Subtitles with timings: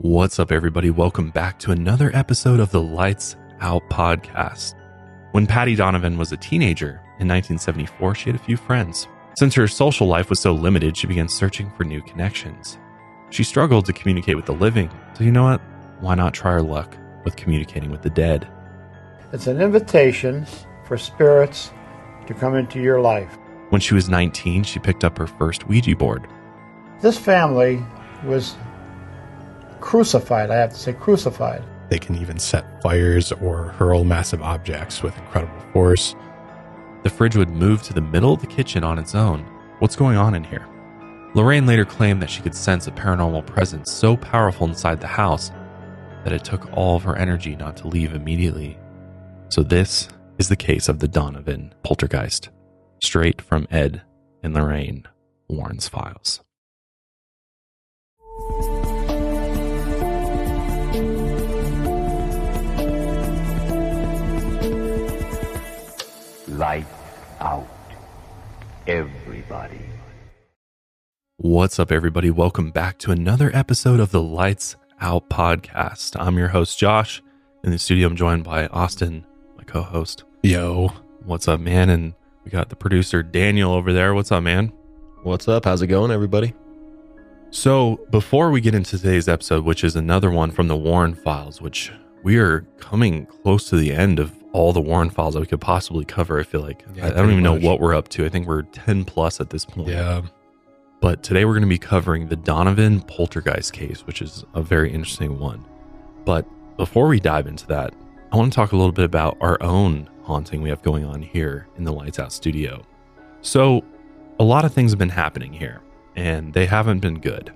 [0.00, 0.90] What's up, everybody?
[0.90, 4.74] Welcome back to another episode of the Lights Out podcast.
[5.32, 9.08] When Patty Donovan was a teenager in 1974, she had a few friends.
[9.38, 12.76] Since her social life was so limited, she began searching for new connections.
[13.30, 15.62] She struggled to communicate with the living, so you know what?
[16.00, 16.94] Why not try her luck
[17.24, 18.46] with communicating with the dead?
[19.32, 20.46] It's an invitation
[20.84, 21.72] for spirits
[22.26, 23.38] to come into your life.
[23.70, 26.28] When she was 19, she picked up her first Ouija board.
[27.00, 27.82] This family
[28.24, 28.56] was
[29.80, 31.64] crucified, I have to say, crucified.
[31.88, 36.14] They can even set fires or hurl massive objects with incredible force.
[37.02, 39.42] The fridge would move to the middle of the kitchen on its own.
[39.78, 40.66] What's going on in here?
[41.34, 45.50] Lorraine later claimed that she could sense a paranormal presence so powerful inside the house
[46.24, 48.78] that it took all of her energy not to leave immediately.
[49.48, 50.08] So, this
[50.38, 52.48] is the case of the Donovan poltergeist,
[53.02, 54.02] straight from Ed
[54.42, 55.04] and Lorraine
[55.48, 56.40] Warren's files.
[66.56, 66.86] Light
[67.40, 67.68] out.
[68.86, 69.80] Everybody.
[71.36, 72.30] What's up, everybody?
[72.30, 76.16] Welcome back to another episode of the Lights Out podcast.
[76.18, 77.22] I'm your host, Josh.
[77.62, 80.24] In the studio, I'm joined by Austin, my co host.
[80.42, 80.92] Yo,
[81.26, 81.90] What's up, man?
[81.90, 84.14] And we got the producer, Daniel, over there.
[84.14, 84.72] What's up, man?
[85.24, 85.64] What's up?
[85.64, 86.54] How's it going, everybody?
[87.50, 91.60] So, before we get into today's episode, which is another one from the Warren Files,
[91.60, 91.90] which
[92.22, 95.60] we are coming close to the end of all the Warren Files that we could
[95.60, 96.84] possibly cover, I feel like.
[96.94, 98.24] Yeah, I, I don't even know what we're up to.
[98.24, 99.88] I think we're 10 plus at this point.
[99.88, 100.22] yeah,
[101.00, 104.92] But today we're going to be covering the Donovan poltergeist case, which is a very
[104.92, 105.64] interesting one.
[106.24, 107.94] But before we dive into that,
[108.32, 111.22] I want to talk a little bit about our own haunting we have going on
[111.22, 112.82] here in the Lights Out studio.
[113.42, 113.84] So,
[114.40, 115.80] a lot of things have been happening here,
[116.16, 117.52] and they haven't been good.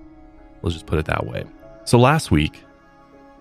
[0.61, 1.43] Let's just put it that way.
[1.83, 2.63] So, last week,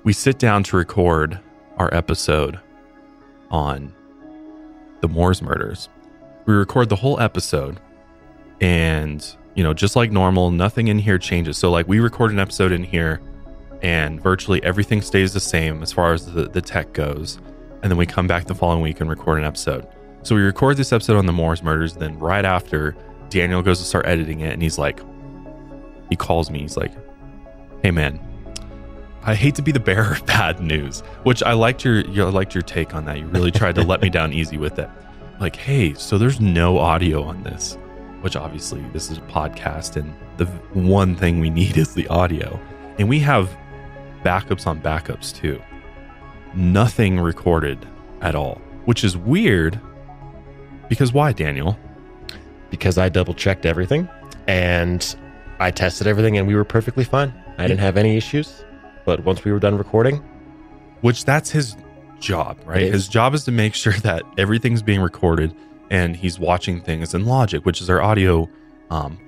[0.02, 1.38] we sit down to record
[1.76, 2.58] our episode
[3.50, 3.92] on
[5.00, 5.88] the Moors murders.
[6.46, 7.80] We record the whole episode,
[8.60, 11.58] and you know just like normal nothing in here changes.
[11.58, 13.20] So like we record an episode in here
[13.82, 17.38] and virtually everything stays the same as far as the, the tech goes.
[17.82, 19.86] And then we come back the following week and record an episode.
[20.22, 22.94] So we record this episode on the morris murders then right after
[23.30, 25.00] daniel goes to start editing it and he's like
[26.10, 26.60] he calls me.
[26.60, 26.92] He's like
[27.82, 28.20] hey man
[29.22, 32.31] I hate to be the bearer of bad news, which I liked your you I
[32.31, 33.19] liked your take on that.
[33.19, 34.88] You really tried to let me down easy with it.
[35.38, 37.78] Like, hey, so there's no audio on this
[38.20, 40.47] which obviously this is a podcast and the
[40.78, 42.60] one thing we need is the audio.
[42.98, 43.56] And we have
[44.25, 45.60] backups on backups too.
[46.54, 47.87] Nothing recorded
[48.20, 49.81] at all, which is weird
[50.88, 51.78] because why, Daniel?
[52.70, 54.08] Because I double checked everything
[54.47, 55.16] and
[55.58, 57.32] I tested everything and we were perfectly fine.
[57.58, 58.64] I didn't have any issues.
[59.10, 60.22] But once we were done recording,
[61.00, 61.75] Which that's his
[62.21, 62.82] job, right?
[62.93, 65.53] His job is to make sure that everything's being recorded
[65.91, 68.49] and he's watching things in Logic, which is our audio
[68.91, 69.19] um,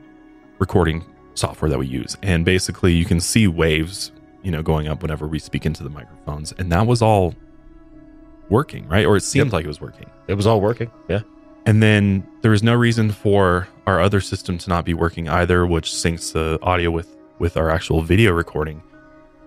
[0.60, 1.04] recording
[1.34, 2.16] software that we use.
[2.22, 4.12] And basically, you can see waves,
[4.44, 7.34] you know, going up whenever we speak into the microphones, and that was all
[8.50, 9.04] working, right?
[9.04, 9.52] Or it seemed Yep.
[9.52, 10.06] like it was working.
[10.28, 10.92] it was all working.
[11.08, 11.22] Yeah.
[11.66, 15.66] And then there was no reason for our other system to not be working either,
[15.66, 18.80] which syncs the audio with with our actual video recording.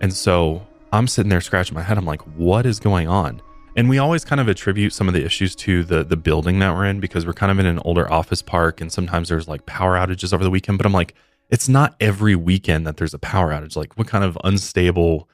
[0.00, 1.98] And so I'm sitting there scratching my head.
[1.98, 3.42] I'm like, what is going on?
[3.76, 6.74] And we always kind of attribute some of the issues to the the building that
[6.74, 9.66] we're in because we're kind of in an older office park and sometimes there's like
[9.66, 10.78] power outages over the weekend.
[10.78, 11.14] But I'm like,
[11.50, 13.76] it's not every weekend that there's a power outage.
[13.76, 15.28] Like, what kind of unstable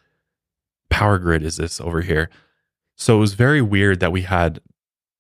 [0.90, 2.30] power grid is this over here?
[2.96, 4.60] So it was very weird that we had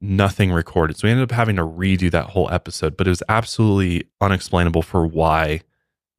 [0.00, 0.96] nothing recorded.
[0.96, 4.82] So we ended up having to redo that whole episode, but it was absolutely unexplainable
[4.82, 5.62] for why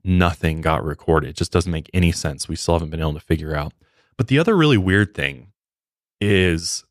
[0.03, 1.29] nothing got recorded.
[1.31, 2.47] It just doesn't make any sense.
[2.47, 3.73] We still haven't been able to figure out.
[4.17, 5.51] But the other really weird thing
[6.19, 6.83] is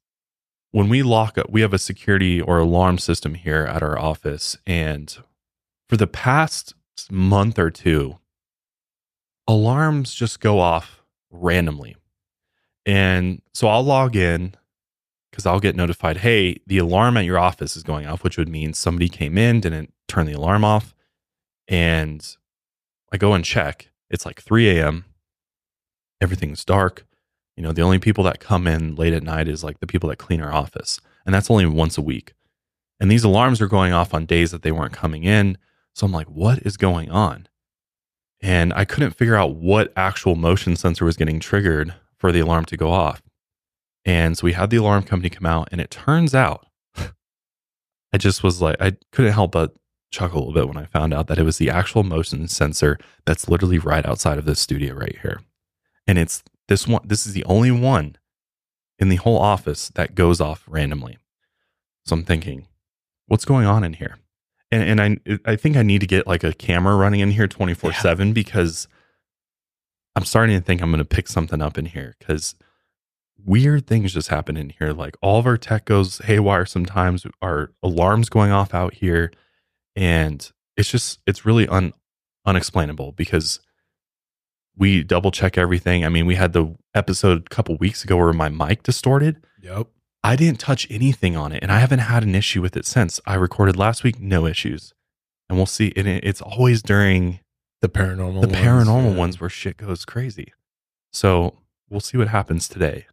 [0.71, 4.57] when we lock up, we have a security or alarm system here at our office.
[4.67, 5.17] And
[5.89, 6.75] for the past
[7.11, 8.19] month or two,
[9.47, 11.97] alarms just go off randomly.
[12.87, 14.55] And so I'll log in
[15.31, 18.49] because I'll get notified, hey, the alarm at your office is going off, which would
[18.49, 20.95] mean somebody came in, didn't turn the alarm off.
[21.69, 22.37] And
[23.13, 23.91] I go and check.
[24.11, 25.05] It's like 3 a.m.
[26.21, 27.07] Everything's dark.
[27.57, 30.09] You know, the only people that come in late at night is like the people
[30.09, 31.01] that clean our office.
[31.27, 32.33] And that's only once a week.
[32.99, 35.59] And these alarms are going off on days that they weren't coming in.
[35.95, 37.49] So I'm like, what is going on?
[38.41, 42.65] And I couldn't figure out what actual motion sensor was getting triggered for the alarm
[42.67, 43.23] to go off.
[44.05, 46.67] And so we had the alarm company come out, and it turns out
[48.13, 49.75] I just was like, I couldn't help but
[50.13, 52.99] chuckle a little bit when I found out that it was the actual motion sensor
[53.27, 55.41] that's literally right outside of this studio right here.
[56.07, 58.17] And it's This one, this is the only one
[58.99, 61.19] in the whole office that goes off randomly.
[62.05, 62.69] So I'm thinking,
[63.27, 64.19] what's going on in here?
[64.71, 67.49] And, and I, I think I need to get like a camera running in here
[67.49, 68.89] 24 seven because
[70.15, 72.55] I'm starting to think I'm going to pick something up in here because
[73.45, 74.93] weird things just happen in here.
[74.93, 79.33] Like all of our tech goes haywire sometimes, our alarms going off out here.
[79.97, 81.93] And it's just, it's really un,
[82.47, 83.61] unexplainable because
[84.77, 86.05] we double check everything.
[86.05, 89.45] I mean, we had the episode a couple weeks ago where my mic distorted.
[89.61, 89.89] Yep.
[90.25, 93.21] I didn't touch anything on it, and I haven't had an issue with it since.
[93.27, 94.95] I recorded last week, no issues,
[95.49, 95.93] and we'll see.
[95.97, 97.41] And it, it's always during
[97.81, 98.41] The paranormal.
[98.41, 99.19] the ones, paranormal yeah.
[99.19, 100.53] ones where shit goes crazy.
[101.13, 101.59] So
[101.91, 103.07] we'll see what happens today.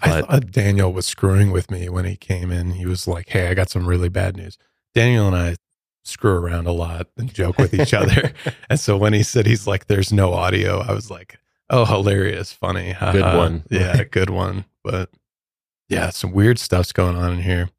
[0.00, 2.72] I But thought Daniel was screwing with me when he came in.
[2.72, 4.56] He was like, "Hey, I got some really bad news."
[4.94, 5.56] Daniel and I
[6.06, 8.32] screw around a lot and joke with each other,
[8.70, 11.38] and so when he said he's like, "There's no audio," I was like,
[11.70, 12.94] "Oh, hilarious, funny.
[13.00, 13.64] Good one.
[13.70, 15.10] yeah, good one." But
[15.88, 17.70] yeah, some weird stuff's going on in here.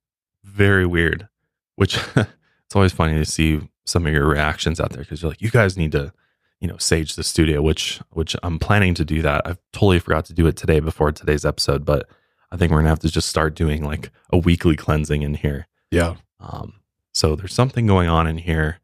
[0.43, 1.27] very weird,
[1.75, 5.41] which it's always funny to see some of your reactions out there because you're like,
[5.41, 6.11] you guys need to,
[6.59, 9.47] you know, sage the studio, which which I'm planning to do that.
[9.47, 12.07] I totally forgot to do it today before today's episode, but
[12.51, 15.67] I think we're gonna have to just start doing like a weekly cleansing in here.
[15.91, 16.73] Yeah, Um,
[17.17, 18.79] so there's something going on in here.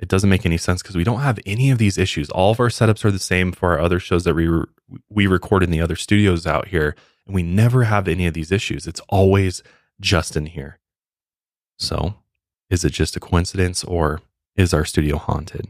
[0.00, 2.28] It doesn't make any sense because we don't have any of these issues.
[2.30, 4.66] All of our setups are the same for our other shows that we re-
[5.08, 6.96] we record in the other studios out here,
[7.26, 8.88] and we never have any of these issues.
[8.88, 9.62] It's always
[10.00, 10.80] just in here.
[11.78, 12.16] So,
[12.68, 14.20] is it just a coincidence, or
[14.56, 15.68] is our studio haunted?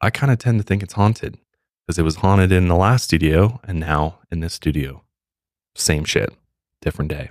[0.00, 1.36] I kind of tend to think it's haunted
[1.86, 5.02] because it was haunted in the last studio, and now in this studio,
[5.74, 6.32] same shit,
[6.80, 7.28] different day.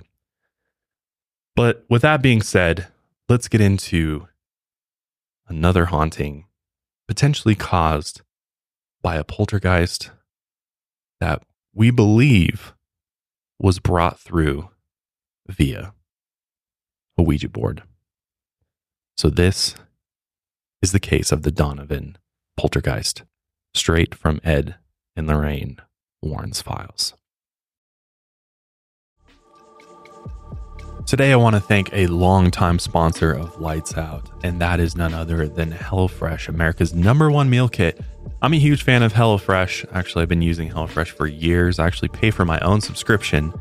[1.56, 2.86] But with that being said,
[3.28, 4.28] let's get into
[5.48, 6.44] another haunting
[7.08, 8.22] potentially caused
[9.02, 10.10] by a poltergeist
[11.20, 11.42] that
[11.74, 12.74] we believe
[13.58, 14.70] was brought through
[15.48, 15.92] via
[17.16, 17.82] a Ouija board.
[19.16, 19.74] So, this
[20.82, 22.18] is the case of the Donovan
[22.56, 23.22] poltergeist,
[23.74, 24.76] straight from Ed
[25.14, 25.78] and Lorraine
[26.22, 27.14] Warren's files.
[31.06, 35.14] Today, I want to thank a longtime sponsor of Lights Out, and that is none
[35.14, 38.00] other than HelloFresh, America's number one meal kit.
[38.42, 39.86] I'm a huge fan of HelloFresh.
[39.92, 41.78] Actually, I've been using HelloFresh for years.
[41.78, 43.54] I actually pay for my own subscription,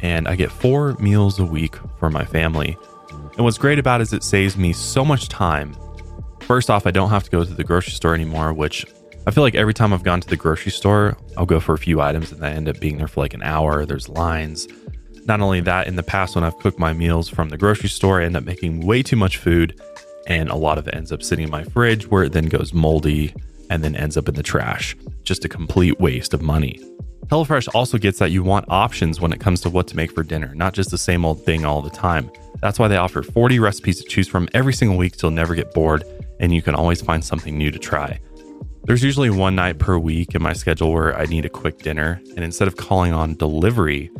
[0.00, 2.76] and I get four meals a week for my family.
[3.36, 5.76] And what's great about it is it saves me so much time.
[6.40, 8.84] First off, I don't have to go to the grocery store anymore, which
[9.28, 11.78] I feel like every time I've gone to the grocery store, I'll go for a
[11.78, 13.86] few items and I end up being there for like an hour.
[13.86, 14.66] There's lines.
[15.26, 18.20] Not only that, in the past, when I've cooked my meals from the grocery store,
[18.20, 19.80] I end up making way too much food,
[20.26, 22.72] and a lot of it ends up sitting in my fridge where it then goes
[22.72, 23.34] moldy
[23.68, 24.96] and then ends up in the trash.
[25.22, 26.80] Just a complete waste of money.
[27.26, 30.24] HelloFresh also gets that you want options when it comes to what to make for
[30.24, 32.28] dinner, not just the same old thing all the time.
[32.60, 35.54] That's why they offer 40 recipes to choose from every single week so you'll never
[35.54, 36.02] get bored,
[36.40, 38.18] and you can always find something new to try.
[38.82, 42.20] There's usually one night per week in my schedule where I need a quick dinner,
[42.34, 44.10] and instead of calling on delivery,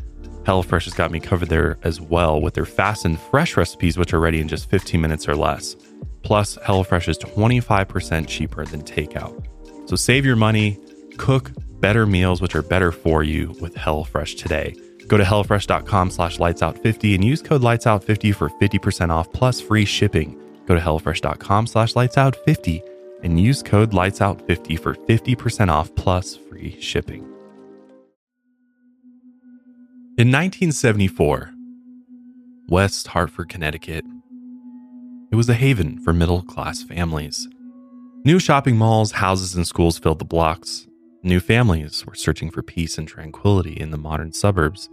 [0.43, 4.15] HelloFresh has got me covered there as well with their fast and fresh recipes, which
[4.15, 5.77] are ready in just 15 minutes or less.
[6.23, 9.47] Plus, HelloFresh is 25% cheaper than takeout.
[9.89, 10.79] So save your money,
[11.19, 11.51] cook
[11.81, 14.75] better meals, which are better for you with HelloFresh today.
[15.09, 20.41] Go to HelloFresh.com slash LightsOut50 and use code LightsOut50 for 50% off plus free shipping.
[20.67, 22.83] Go to HelloFresh.com slash LightsOut50
[23.23, 27.27] and use code LightsOut50 for 50% off plus free shipping.
[30.21, 31.51] In 1974,
[32.69, 34.05] West Hartford, Connecticut,
[35.33, 37.49] it was a haven for middle class families.
[38.27, 40.87] New shopping malls, houses, and schools filled the blocks.
[41.23, 44.91] New families were searching for peace and tranquility in the modern suburbs,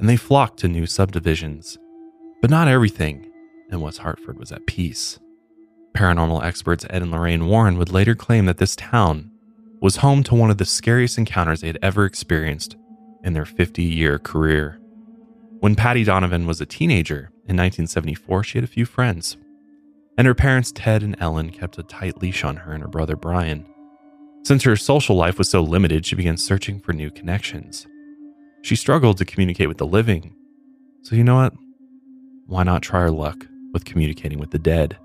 [0.00, 1.78] and they flocked to new subdivisions.
[2.40, 3.30] But not everything
[3.70, 5.20] in West Hartford was at peace.
[5.94, 9.30] Paranormal experts Ed and Lorraine Warren would later claim that this town
[9.80, 12.74] was home to one of the scariest encounters they had ever experienced
[13.24, 14.80] in their 50 year career.
[15.60, 19.36] When Patty Donovan was a teenager in 1974, she had a few friends,
[20.16, 23.16] and her parents, Ted and Ellen, kept a tight leash on her and her brother
[23.16, 23.66] Brian.
[24.44, 27.86] Since her social life was so limited, she began searching for new connections.
[28.62, 30.34] She struggled to communicate with the living,
[31.02, 31.54] so you know what?
[32.46, 34.96] Why not try her luck with communicating with the dead?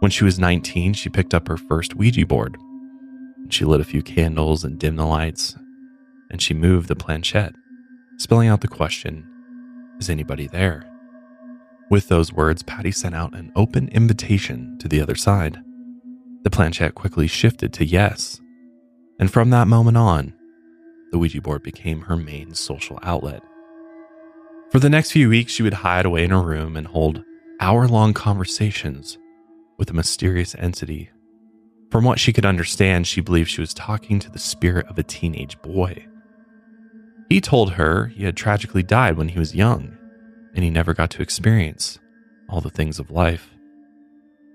[0.00, 2.58] When she was 19, she picked up her first Ouija board.
[3.48, 5.56] She lit a few candles and dimmed the lights,
[6.30, 7.54] and she moved the planchette,
[8.18, 9.26] spelling out the question
[9.98, 10.90] Is anybody there?
[11.90, 15.62] With those words, Patty sent out an open invitation to the other side.
[16.42, 18.40] The planchette quickly shifted to yes,
[19.18, 20.34] and from that moment on,
[21.12, 23.42] the Ouija board became her main social outlet.
[24.70, 27.22] For the next few weeks, she would hide away in her room and hold
[27.60, 29.16] hour long conversations
[29.78, 31.10] with a mysterious entity.
[31.90, 35.02] From what she could understand, she believed she was talking to the spirit of a
[35.02, 36.06] teenage boy.
[37.28, 39.96] He told her he had tragically died when he was young
[40.54, 41.98] and he never got to experience
[42.48, 43.50] all the things of life.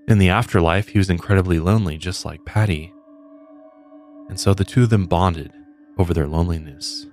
[0.08, 2.92] In the afterlife, he was incredibly lonely, just like Patty.
[4.30, 5.54] And so the two of them bonded
[5.98, 7.06] over their loneliness.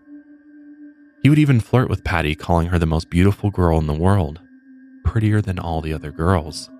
[1.23, 4.41] He would even flirt with Patty, calling her the most beautiful girl in the world,
[5.05, 6.71] prettier than all the other girls.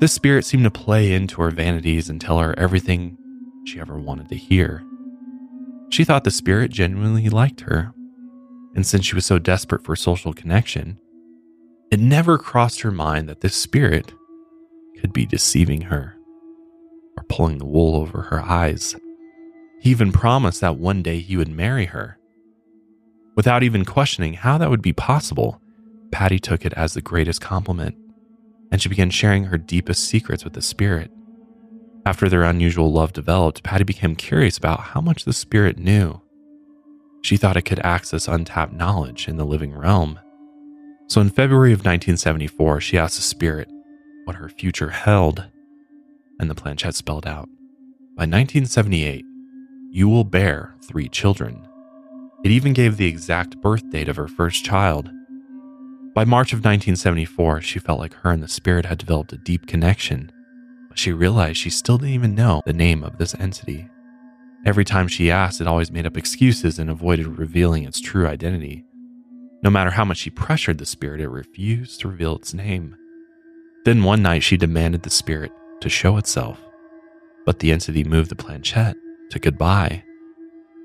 [0.00, 3.16] This spirit seemed to play into her vanities and tell her everything
[3.64, 4.84] she ever wanted to hear.
[5.90, 7.94] She thought the spirit genuinely liked her,
[8.74, 10.98] and since she was so desperate for social connection,
[11.90, 14.12] it never crossed her mind that this spirit
[15.00, 16.16] could be deceiving her
[17.16, 18.94] or pulling the wool over her eyes.
[19.80, 22.18] He even promised that one day he would marry her.
[23.36, 25.60] Without even questioning how that would be possible,
[26.10, 27.96] Patty took it as the greatest compliment,
[28.72, 31.10] and she began sharing her deepest secrets with the spirit.
[32.04, 36.20] After their unusual love developed, Patty became curious about how much the spirit knew.
[37.22, 40.18] She thought it could access untapped knowledge in the living realm.
[41.08, 43.70] So in February of 1974, she asked the spirit
[44.24, 45.46] what her future held,
[46.38, 47.48] and the planchette spelled out
[48.14, 49.24] By 1978,
[49.90, 51.66] you will bear three children.
[52.44, 55.10] It even gave the exact birth date of her first child.
[56.14, 59.66] By March of 1974, she felt like her and the spirit had developed a deep
[59.66, 60.30] connection,
[60.88, 63.88] but she realized she still didn't even know the name of this entity.
[64.64, 68.84] Every time she asked, it always made up excuses and avoided revealing its true identity.
[69.62, 72.96] No matter how much she pressured the spirit, it refused to reveal its name.
[73.84, 76.58] Then one night she demanded the spirit to show itself,
[77.46, 78.96] but the entity moved the planchette
[79.30, 80.04] to goodbye.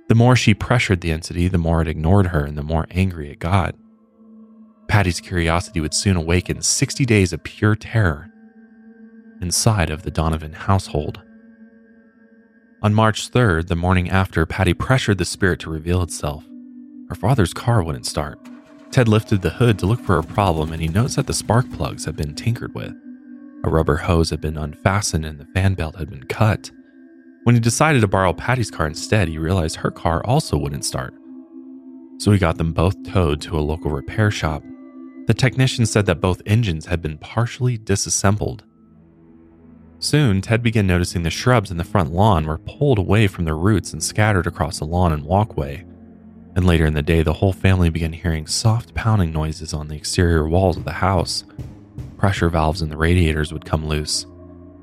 [0.07, 3.31] The more she pressured the entity, the more it ignored her and the more angry
[3.31, 3.75] it got.
[4.87, 8.29] Patty's curiosity would soon awaken 60 days of pure terror
[9.41, 11.21] inside of the Donovan household.
[12.83, 16.43] On March 3rd, the morning after Patty pressured the spirit to reveal itself,
[17.07, 18.37] her father's car wouldn't start.
[18.91, 21.71] Ted lifted the hood to look for a problem and he noticed that the spark
[21.71, 22.93] plugs had been tinkered with.
[23.63, 26.71] A rubber hose had been unfastened and the fan belt had been cut.
[27.45, 31.13] When he decided to borrow Patty's car instead, he realized her car also wouldn't start.
[32.17, 34.61] So he got them both towed to a local repair shop.
[35.27, 38.65] The technician said that both engines had been partially disassembled.
[40.03, 43.55] Soon, Ted began noticing the shrubs in the front lawn were pulled away from their
[43.55, 45.85] roots and scattered across the lawn and walkway.
[46.57, 49.95] And later in the day, the whole family began hearing soft pounding noises on the
[49.95, 51.45] exterior walls of the house.
[52.17, 54.25] Pressure valves in the radiators would come loose.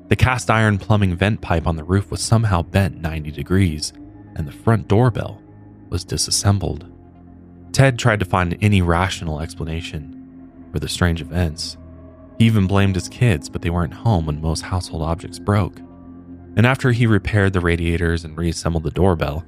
[0.07, 3.93] The cast iron plumbing vent pipe on the roof was somehow bent 90 degrees,
[4.35, 5.39] and the front doorbell
[5.89, 6.91] was disassembled.
[7.73, 11.77] Ted tried to find any rational explanation for the strange events.
[12.41, 15.77] He even blamed his kids, but they weren't home when most household objects broke.
[16.57, 19.45] And after he repaired the radiators and reassembled the doorbell,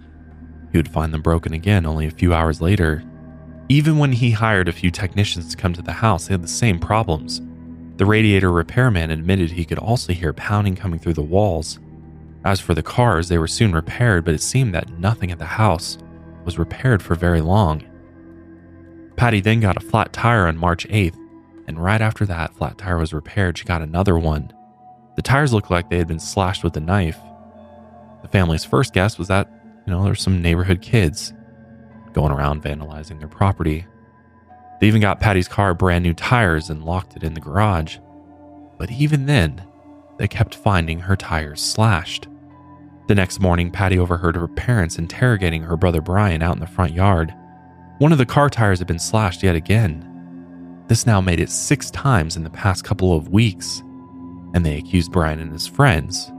[0.71, 3.03] he would find them broken again only a few hours later.
[3.67, 6.47] Even when he hired a few technicians to come to the house, they had the
[6.47, 7.41] same problems.
[7.97, 11.79] The radiator repairman admitted he could also hear pounding coming through the walls.
[12.45, 15.45] As for the cars, they were soon repaired, but it seemed that nothing at the
[15.45, 15.97] house
[16.45, 17.83] was repaired for very long.
[19.15, 21.17] Patty then got a flat tire on March 8th,
[21.67, 24.51] and right after that flat tire was repaired, she got another one.
[25.15, 27.19] The tires looked like they had been slashed with a knife.
[28.21, 29.49] The family's first guess was that
[29.85, 31.33] you know, there's some neighborhood kids
[32.13, 33.85] going around vandalizing their property.
[34.79, 37.97] They even got Patty's car brand new tires and locked it in the garage.
[38.77, 39.63] But even then,
[40.17, 42.27] they kept finding her tires slashed.
[43.07, 46.93] The next morning, Patty overheard her parents interrogating her brother Brian out in the front
[46.93, 47.33] yard.
[47.97, 50.09] One of the car tires had been slashed yet again.
[50.87, 53.81] This now made it six times in the past couple of weeks,
[54.53, 56.31] and they accused Brian and his friends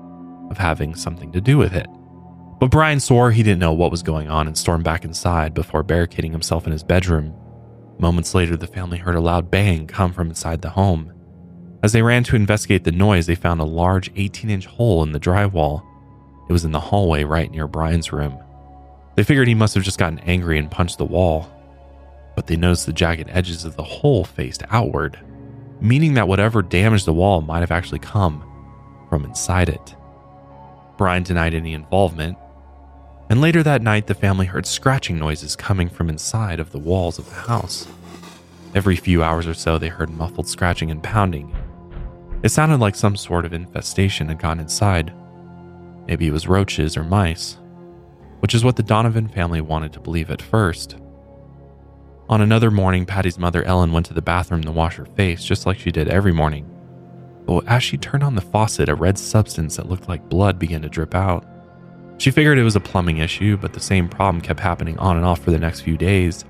[0.51, 1.87] of having something to do with it.
[2.61, 5.83] But Brian swore he didn't know what was going on and stormed back inside before
[5.83, 7.35] barricading himself in his bedroom.
[7.99, 11.13] Moments later, the family heard a loud bang come from inside the home.
[11.83, 15.13] As they ran to investigate the noise, they found a large 18 inch hole in
[15.13, 15.83] the drywall.
[16.49, 18.39] It was in the hallway right near Brian's room.
[19.17, 21.49] They figured he must have just gotten angry and punched the wall,
[22.35, 25.19] but they noticed the jagged edges of the hole faced outward,
[25.81, 28.45] meaning that whatever damaged the wall might have actually come
[29.09, 29.95] from inside it.
[30.97, 32.39] Brian denied any involvement,
[33.31, 37.19] and later that night, the family heard scratching noises coming from inside of the walls
[37.19, 37.89] of the house.
[38.75, 41.55] Every few hours or so, they heard muffled scratching and pounding.
[42.43, 45.13] It sounded like some sort of infestation had gone inside.
[46.07, 47.57] Maybe it was roaches or mice.
[48.45, 50.97] which is what the Donovan family wanted to believe at first.
[52.29, 55.67] On another morning, Patty's mother Ellen went to the bathroom to wash her face just
[55.67, 56.71] like she did every morning.
[57.45, 60.81] But as she turned on the faucet, a red substance that looked like blood began
[60.83, 61.45] to drip out.
[62.17, 65.27] She figured it was a plumbing issue, but the same problem kept happening on and
[65.27, 66.45] off for the next few days.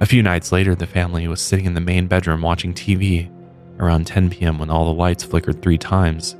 [0.00, 3.32] A few nights later, the family was sitting in the main bedroom watching TV
[3.78, 4.58] around 10 p.m.
[4.58, 6.36] when all the lights flickered three times,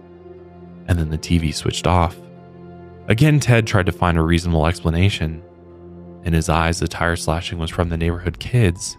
[0.88, 2.16] and then the TV switched off.
[3.08, 5.42] Again, Ted tried to find a reasonable explanation.
[6.26, 8.98] In his eyes, the tire slashing was from the neighborhood kids.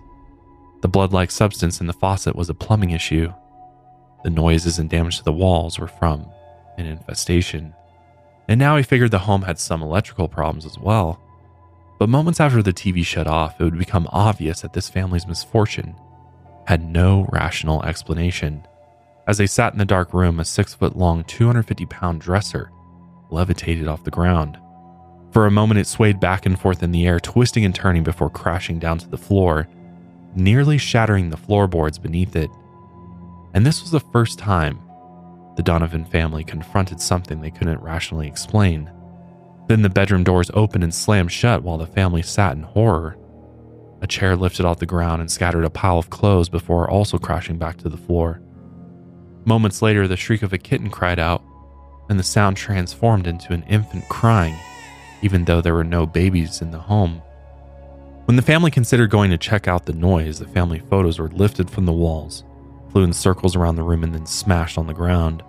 [0.80, 3.34] The blood like substance in the faucet was a plumbing issue.
[4.24, 6.26] The noises and damage to the walls were from
[6.78, 7.74] an infestation.
[8.48, 11.20] And now he figured the home had some electrical problems as well.
[12.00, 15.96] But moments after the TV shut off, it would become obvious that this family's misfortune
[16.66, 18.66] had no rational explanation.
[19.28, 22.72] As they sat in the dark room, a six foot long, 250 pound dresser
[23.30, 24.58] levitated off the ground.
[25.32, 28.30] For a moment, it swayed back and forth in the air, twisting and turning before
[28.30, 29.68] crashing down to the floor,
[30.36, 32.50] nearly shattering the floorboards beneath it.
[33.54, 34.80] And this was the first time
[35.56, 38.92] the Donovan family confronted something they couldn't rationally explain.
[39.68, 43.18] Then the bedroom doors opened and slammed shut while the family sat in horror.
[44.02, 47.58] A chair lifted off the ground and scattered a pile of clothes before also crashing
[47.58, 48.40] back to the floor.
[49.46, 51.44] Moments later, the shriek of a kitten cried out,
[52.10, 54.56] and the sound transformed into an infant crying,
[55.22, 57.22] even though there were no babies in the home.
[58.26, 61.70] When the family considered going to check out the noise, the family photos were lifted
[61.70, 62.44] from the walls,
[62.92, 65.44] flew in circles around the room, and then smashed on the ground.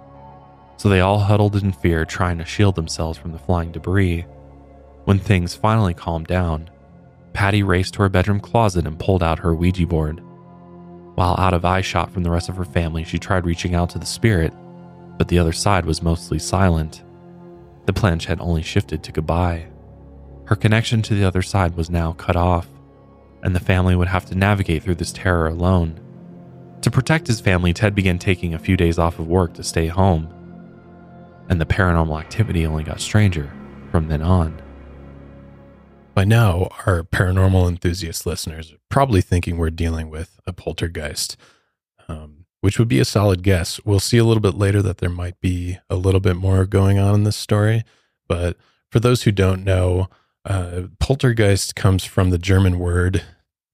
[0.77, 4.27] So they all huddled in fear, trying to shield themselves from the flying debris.
[5.05, 6.71] When things finally calmed down,
[7.33, 10.21] Patty raced to her bedroom closet and pulled out her Ouija board.
[11.15, 13.99] While out of eyeshot from the rest of her family, she tried reaching out to
[13.99, 14.53] the spirit,
[15.19, 17.03] but the other side was mostly silent.
[17.89, 19.67] The planchette only shifted to goodbye.
[20.45, 22.69] Her connection to the other side was now cut off,
[23.43, 25.99] and the family would have to navigate through this terror alone.
[26.83, 29.87] To protect his family, Ted began taking a few days off of work to stay
[29.87, 30.29] home,
[31.49, 33.51] and the paranormal activity only got stranger
[33.91, 34.61] from then on.
[36.13, 41.39] By now, our paranormal enthusiast listeners are probably thinking we're dealing with a poltergeist,
[42.07, 43.81] um, which would be a solid guess.
[43.85, 46.99] We'll see a little bit later that there might be a little bit more going
[46.99, 47.85] on in this story.
[48.27, 48.57] But
[48.91, 50.09] for those who don't know,
[50.45, 53.23] uh, poltergeist comes from the German word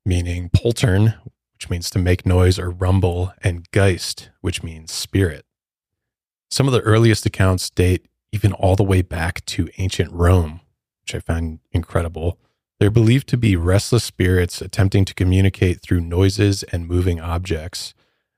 [0.06, 1.14] meaning poltern,
[1.54, 5.46] which means to make noise or rumble, and geist, which means spirit.
[6.50, 10.60] Some of the earliest accounts date even all the way back to ancient Rome,
[11.02, 12.38] which I find incredible.
[12.78, 17.94] They're believed to be restless spirits attempting to communicate through noises and moving objects.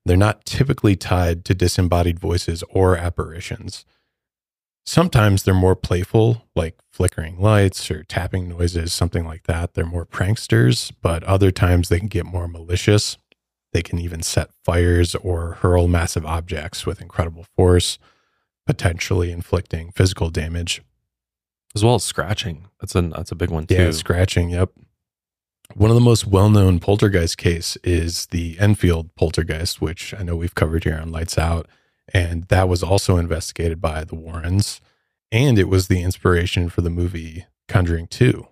[0.06, 3.84] They're not typically tied to disembodied voices or apparitions.
[4.84, 9.74] Sometimes they're more playful, like flickering lights or tapping noises, something like that.
[9.74, 13.18] They're more pranksters, but other times they can get more malicious.
[13.72, 17.98] They can even set fires or hurl massive objects with incredible force,
[18.64, 20.82] potentially inflicting physical damage.
[21.74, 22.68] As well as scratching.
[22.80, 23.74] That's a that's a big one too.
[23.74, 24.50] Yeah, scratching.
[24.50, 24.70] Yep.
[25.74, 30.54] One of the most well-known poltergeist case is the Enfield poltergeist, which I know we've
[30.54, 31.66] covered here on Lights Out,
[32.14, 34.80] and that was also investigated by the Warrens,
[35.32, 38.46] and it was the inspiration for the movie Conjuring Two.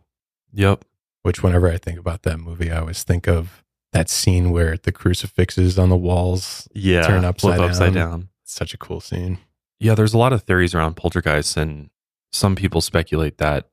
[0.53, 0.85] Yep.
[1.23, 4.93] Which, whenever I think about that movie, I always think of that scene where the
[4.93, 7.03] crucifixes on the walls Yeah.
[7.07, 8.11] turn upside, upside down.
[8.11, 8.29] down.
[8.43, 9.39] Such a cool scene.
[9.79, 11.91] Yeah, there's a lot of theories around poltergeists, and
[12.33, 13.69] some people speculate that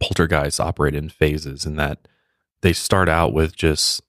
[0.00, 2.06] poltergeists operate in phases and that
[2.62, 4.02] they start out with just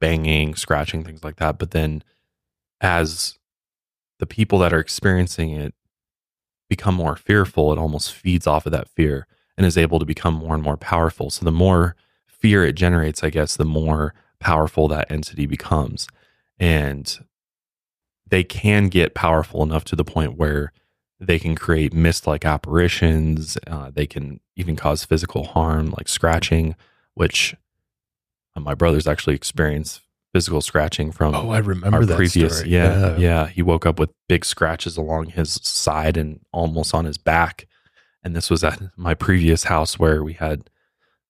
[0.00, 1.58] banging, scratching, things like that.
[1.58, 2.02] But then
[2.80, 3.38] as
[4.18, 5.74] the people that are experiencing it
[6.68, 10.34] become more fearful, it almost feeds off of that fear and is able to become
[10.34, 11.30] more and more powerful.
[11.30, 11.96] So the more
[12.26, 16.08] fear it generates, I guess, the more powerful that entity becomes.
[16.58, 17.18] And
[18.26, 20.72] they can get powerful enough to the point where
[21.20, 23.56] they can create mist like apparitions.
[23.66, 26.74] Uh, they can even cause physical harm, like scratching,
[27.14, 27.54] which
[28.56, 30.00] uh, my brother's actually experienced
[30.32, 32.58] physical scratching from Oh, I remember our that previous.
[32.58, 32.70] story.
[32.70, 37.18] Yeah, yeah, He woke up with big scratches along his side and almost on his
[37.18, 37.66] back.
[38.24, 40.68] And this was at my previous house where we had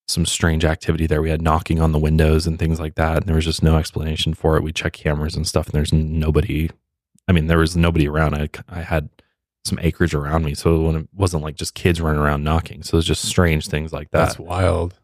[0.09, 1.21] some strange activity there.
[1.23, 3.19] We had knocking on the windows and things like that.
[3.19, 4.63] And there was just no explanation for it.
[4.63, 6.71] We checked cameras and stuff, and there's nobody.
[7.29, 8.35] I mean, there was nobody around.
[8.35, 9.09] I, I had
[9.65, 10.55] some acreage around me.
[10.55, 12.83] So when it wasn't like just kids running around knocking.
[12.83, 14.19] So it was just strange things like that.
[14.27, 14.95] That's wild.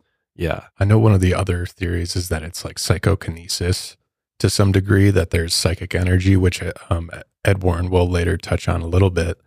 [0.41, 0.65] Yeah.
[0.81, 3.97] I know one of the other theories is that it's like psychokinesis
[4.39, 7.11] to some degree, that there's psychic energy, which um,
[7.45, 9.39] Ed Warren will later touch on a little bit.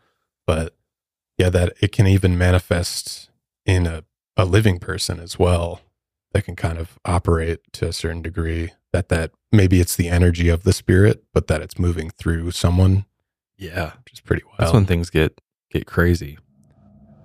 [0.45, 0.75] But
[1.37, 3.29] yeah, that it can even manifest
[3.65, 4.03] in a
[4.37, 5.81] a living person as well
[6.31, 10.49] that can kind of operate to a certain degree that that maybe it's the energy
[10.49, 13.05] of the spirit but that it's moving through someone
[13.57, 13.91] Yeah.
[14.03, 14.55] which is pretty wild.
[14.57, 16.39] That's when things get get crazy.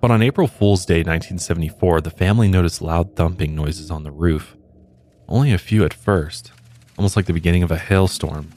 [0.01, 4.55] But on April Fool's Day 1974, the family noticed loud thumping noises on the roof.
[5.27, 6.51] Only a few at first,
[6.97, 8.49] almost like the beginning of a hailstorm.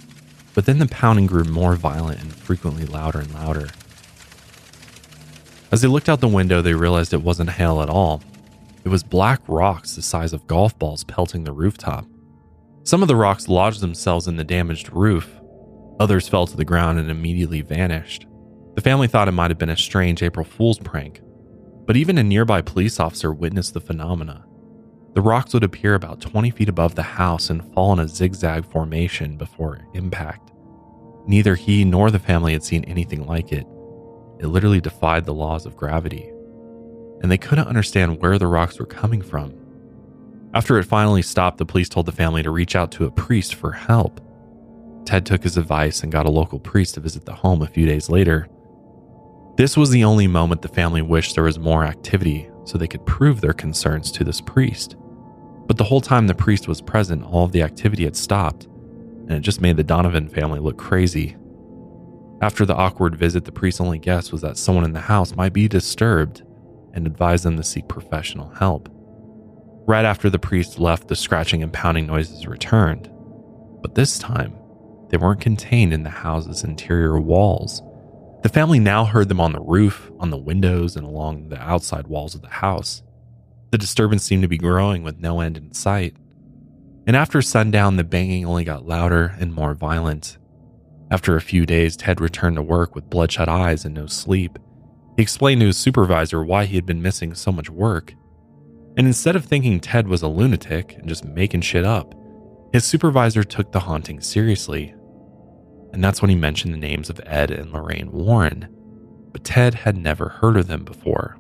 [0.55, 3.69] But then the pounding grew more violent and frequently louder and louder.
[5.71, 8.23] As they looked out the window, they realized it wasn't hail at all.
[8.85, 12.07] It was black rocks the size of golf balls pelting the rooftop.
[12.85, 15.41] Some of the rocks lodged themselves in the damaged roof,
[16.03, 18.27] Others fell to the ground and immediately vanished.
[18.75, 21.21] The family thought it might have been a strange April Fool's prank,
[21.93, 24.47] but even a nearby police officer witnessed the phenomena.
[25.13, 28.65] The rocks would appear about 20 feet above the house and fall in a zigzag
[28.65, 30.53] formation before impact.
[31.27, 33.67] Neither he nor the family had seen anything like it.
[34.41, 36.31] It literally defied the laws of gravity,
[37.21, 39.53] and they couldn't understand where the rocks were coming from.
[40.55, 43.55] After it finally stopped, the police told the family to reach out to a priest
[43.55, 44.19] for help.
[45.05, 47.85] Ted took his advice and got a local priest to visit the home a few
[47.85, 48.49] days later.
[49.57, 53.05] This was the only moment the family wished there was more activity so they could
[53.05, 54.97] prove their concerns to this priest.
[55.67, 59.33] But the whole time the priest was present, all of the activity had stopped, and
[59.33, 61.37] it just made the Donovan family look crazy.
[62.41, 65.53] After the awkward visit, the priest's only guess was that someone in the house might
[65.53, 66.43] be disturbed
[66.95, 68.89] and advised them to seek professional help.
[69.87, 73.11] Right after the priest left, the scratching and pounding noises returned.
[73.83, 74.55] But this time,
[75.11, 77.83] they weren't contained in the house's interior walls.
[78.43, 82.09] The family now heard them on the roof, on the windows, and along the outside
[82.09, 83.03] walls of the house.
[83.71, 86.17] The disturbance seemed to be growing with no end in sight.
[87.07, 90.39] And after sundown, the banging only got louder and more violent.
[91.11, 94.59] After a few days, Ted returned to work with bloodshot eyes and no sleep.
[95.17, 98.13] He explained to his supervisor why he had been missing so much work.
[98.97, 102.15] And instead of thinking Ted was a lunatic and just making shit up,
[102.73, 104.95] his supervisor took the haunting seriously
[105.93, 108.69] and that's when he mentioned the names of Ed and Lorraine Warren.
[109.33, 111.39] But Ted had never heard of them before.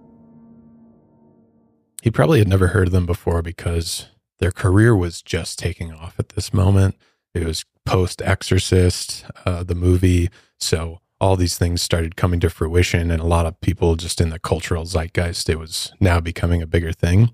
[2.02, 6.18] He probably had never heard of them before because their career was just taking off
[6.18, 6.96] at this moment.
[7.34, 10.30] It was post Exorcist, uh, the movie.
[10.58, 14.30] So all these things started coming to fruition, and a lot of people just in
[14.30, 17.30] the cultural zeitgeist, it was now becoming a bigger thing.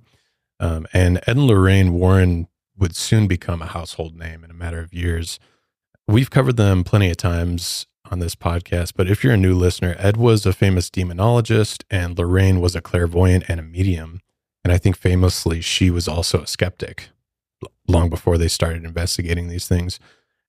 [0.61, 4.81] Um, and Ed and Lorraine Warren would soon become a household name in a matter
[4.81, 5.41] of years.
[6.09, 9.95] We've covered them plenty of times on this podcast, but if you're a new listener,
[9.99, 14.23] Ed was a famous demonologist and Lorraine was a clairvoyant and a medium.
[14.65, 17.11] And I think famously, she was also a skeptic
[17.87, 20.01] long before they started investigating these things.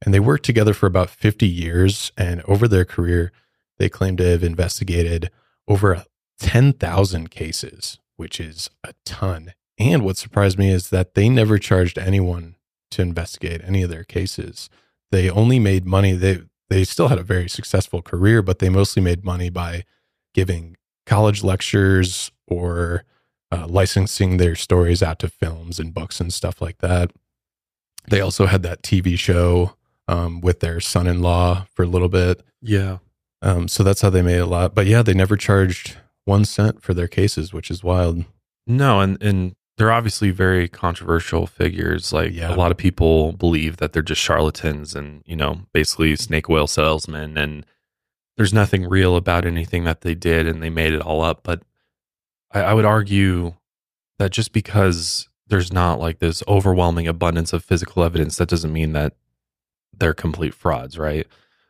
[0.01, 2.13] And they worked together for about 50 years.
[2.17, 3.33] And over their career,
[3.79, 5.29] they claim to have investigated
[5.67, 6.05] over
[6.39, 9.53] 10,000 cases, which is a ton.
[9.77, 12.55] And what surprised me is that they never charged anyone
[12.91, 14.69] to investigate any of their cases.
[15.11, 16.13] They only made money.
[16.13, 19.83] They they still had a very successful career, but they mostly made money by
[20.33, 23.03] giving college lectures or
[23.51, 27.11] uh, licensing their stories out to films and books and stuff like that.
[28.07, 29.75] They also had that TV show
[30.07, 32.43] um, with their son-in-law for a little bit.
[32.61, 32.97] Yeah.
[33.41, 34.75] Um, so that's how they made a lot.
[34.75, 38.25] But yeah, they never charged one cent for their cases, which is wild.
[38.67, 42.11] No, and and they're obviously very controversial figures.
[42.11, 42.53] Like Yeah.
[42.53, 46.67] a lot of people believe that they're just charlatans and, you know, basically snake oil
[46.67, 47.65] salesmen and
[48.35, 51.43] there's nothing real about anything that they did and they made it all up.
[51.43, 51.63] But
[52.51, 53.55] I, I would argue
[54.17, 58.91] that just because there's not like this overwhelming abundance of physical evidence, that doesn't mean
[58.93, 59.13] that
[59.97, 61.25] they're complete frauds, right?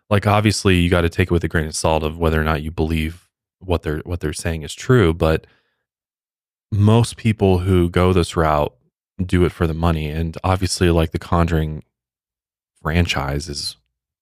[0.10, 2.44] Like obviously you got to take it with a grain of salt of whether or
[2.44, 5.46] not you believe what they're what they're saying is true, but
[6.72, 8.74] most people who go this route
[9.26, 11.84] do it for the money and obviously like the conjuring
[12.82, 13.76] franchise is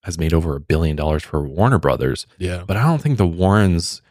[0.04, 2.64] has made over a billion dollars for warner brothers Yeah.
[2.66, 4.02] but i don't think the warrens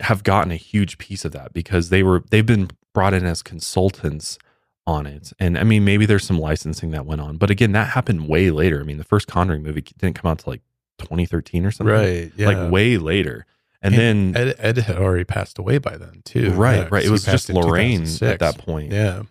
[0.00, 3.42] have gotten a huge piece of that because they were they've been brought in as
[3.42, 4.38] consultants
[4.86, 7.88] on it and i mean maybe there's some licensing that went on but again that
[7.88, 10.62] happened way later i mean the first conjuring movie didn't come out to like
[10.98, 12.32] 2013 or something Right.
[12.36, 12.46] Yeah.
[12.48, 13.44] like way later
[13.86, 16.50] and, then Ed, Ed had already passed away by then too.
[16.52, 19.22] right Yeah, right it was just lorraine at that point Yeah.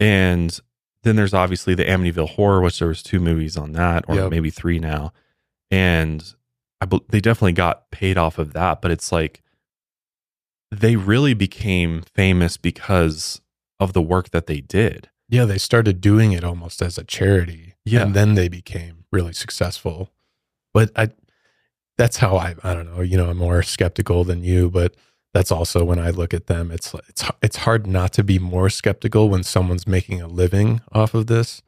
[0.00, 0.58] And
[1.02, 4.30] then there's obviously the Amityville Horror, which there was two movies on that, or Yep.
[4.30, 5.12] maybe three now.
[5.70, 6.24] And
[6.80, 9.42] I bel they definitely got paid off of that, but it's like
[10.70, 13.40] they really became famous because
[13.78, 15.08] of the work that they did.
[15.28, 17.74] Yeah, they started doing it almost as a charity.
[17.84, 18.02] Yeah.
[18.02, 20.10] And then they became really successful.
[20.72, 21.10] But I
[21.98, 24.94] that's how I I don't know, you know, I'm more skeptical than you, but
[25.32, 28.70] that's also when I look at them, it's it's it's hard not to be more
[28.70, 31.62] skeptical when someone's making a living off of this.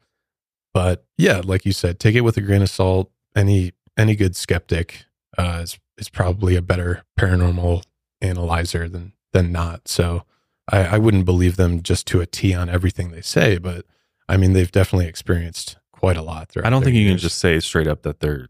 [0.73, 3.11] But yeah, like you said, take it with a grain of salt.
[3.35, 5.05] Any any good skeptic
[5.37, 7.83] uh, is is probably a better paranormal
[8.21, 9.87] analyzer than than not.
[9.87, 10.23] So
[10.71, 13.85] I, I wouldn't believe them just to a T on everything they say, but
[14.29, 16.51] I mean they've definitely experienced quite a lot.
[16.63, 18.47] I don't think you can just say straight up that they're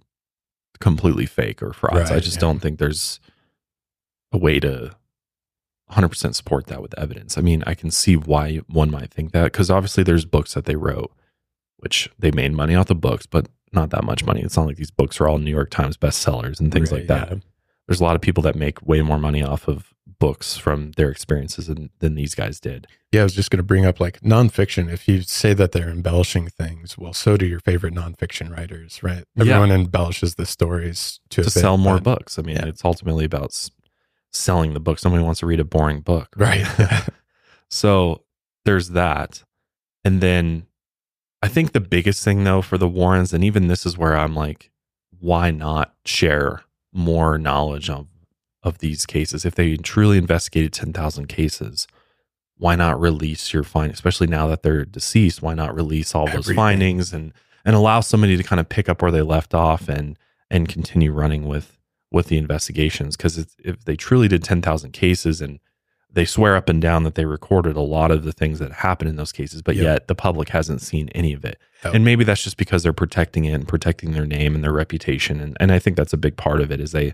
[0.80, 2.12] completely fake or frauds.
[2.12, 2.42] I just yeah.
[2.42, 3.20] don't think there's
[4.32, 4.92] a way to
[5.92, 7.38] 100% support that with evidence.
[7.38, 10.66] I mean, I can see why one might think that because obviously there's books that
[10.66, 11.12] they wrote,
[11.78, 14.42] which they made money off the books, but not that much money.
[14.42, 17.08] It's not like these books are all New York Times bestsellers and things Right, like
[17.08, 17.30] that.
[17.32, 17.38] yeah.
[17.88, 21.10] There's a lot of people that make way more money off of books from their
[21.10, 22.88] experiences than, than these guys did.
[23.12, 24.92] Yeah, I was just going to bring up like nonfiction.
[24.92, 29.24] If you say that they're embellishing things, well, so do your favorite nonfiction writers, right?
[29.36, 29.56] Yeah.
[29.56, 32.40] Everyone embellishes the stories to, to sell more but- books.
[32.40, 32.66] I mean, yeah.
[32.66, 33.72] it's ultimately about s-
[34.32, 35.00] selling the book.
[35.00, 36.30] Somebody wants to read a boring book.
[36.36, 36.66] Right.
[37.70, 38.24] So
[38.66, 39.44] there's that.
[40.04, 40.68] And then
[41.42, 44.36] I think the biggest thing though for the Warrens, and even this is where I'm
[44.36, 44.72] like,
[45.20, 46.62] why not share
[46.94, 48.08] more knowledge of
[48.68, 49.46] of these cases?
[49.46, 51.88] If they truly investigated ten thousand cases,
[52.58, 56.36] why not release your findings, especially now that they're deceased, why not release all those
[56.36, 56.56] Everything.
[56.56, 57.34] findings and
[57.66, 60.18] and allow somebody to kind of pick up where they left off and
[60.50, 61.78] and continue running with
[62.12, 65.60] with the investigations because if they truly did 10,000 cases and
[66.10, 69.10] they swear up and down that they recorded a lot of the things that happened
[69.10, 69.84] in those cases but Yep.
[69.84, 71.96] yet the public hasn't seen any of it Yep.
[71.96, 75.42] and maybe that's just because they're protecting it and protecting their name and their reputation
[75.42, 77.14] and, and i think that's a big part of it is they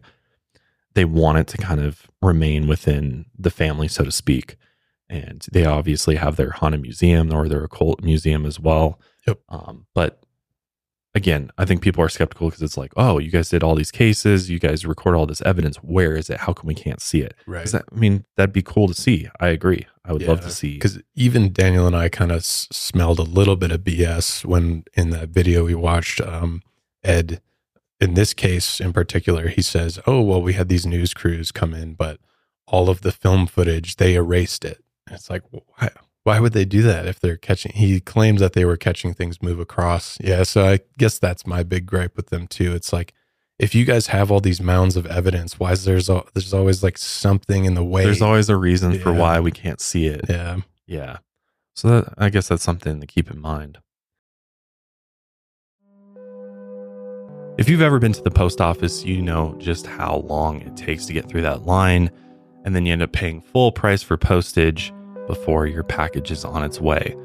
[0.95, 4.55] they want it to kind of remain within the family so to speak
[5.09, 9.39] and they obviously have their haunted museum or their occult museum as well Yep.
[9.49, 10.19] um, but
[11.15, 13.91] again, I think people are skeptical because it's like, oh, you guys did all these
[13.91, 15.77] cases, you guys record all this evidence.
[15.77, 16.39] Where is it?
[16.39, 17.35] How come we can't see it?
[17.45, 17.67] right.
[17.67, 19.29] that, I mean, that'd be cool to see.
[19.39, 19.85] I agree.
[20.03, 20.73] I would love to see.
[20.73, 24.85] because even Daniel and I kind of s- smelled a little bit of BS when
[24.95, 26.19] in that video we watched.
[26.19, 26.63] Um,
[27.03, 27.39] Ed,
[28.03, 31.73] in this case in particular, he says, "Oh well, we had these news crews come
[31.73, 32.19] in, but
[32.67, 35.89] all of the film footage they erased it." And it's like, why?
[36.23, 37.73] Why would they do that if they're catching?
[37.73, 40.17] He claims that they were catching things move across.
[40.21, 42.73] Yeah, so I guess that's my big gripe with them too.
[42.73, 43.13] It's like.
[43.59, 46.97] If you guys have all these mounds of evidence, why is there's there's always like
[46.97, 48.03] something in the way?
[48.03, 50.25] There's always a reason for why we can't see it.
[50.27, 51.17] yeah, Yeah.
[51.75, 53.77] So that, I guess that's something to keep in mind.
[57.55, 61.05] If you've ever been to the post office, you know just how long it takes
[61.05, 62.09] to get through that line,
[62.65, 64.91] and then you end up paying full price for postage
[65.27, 67.15] before your package is on its way.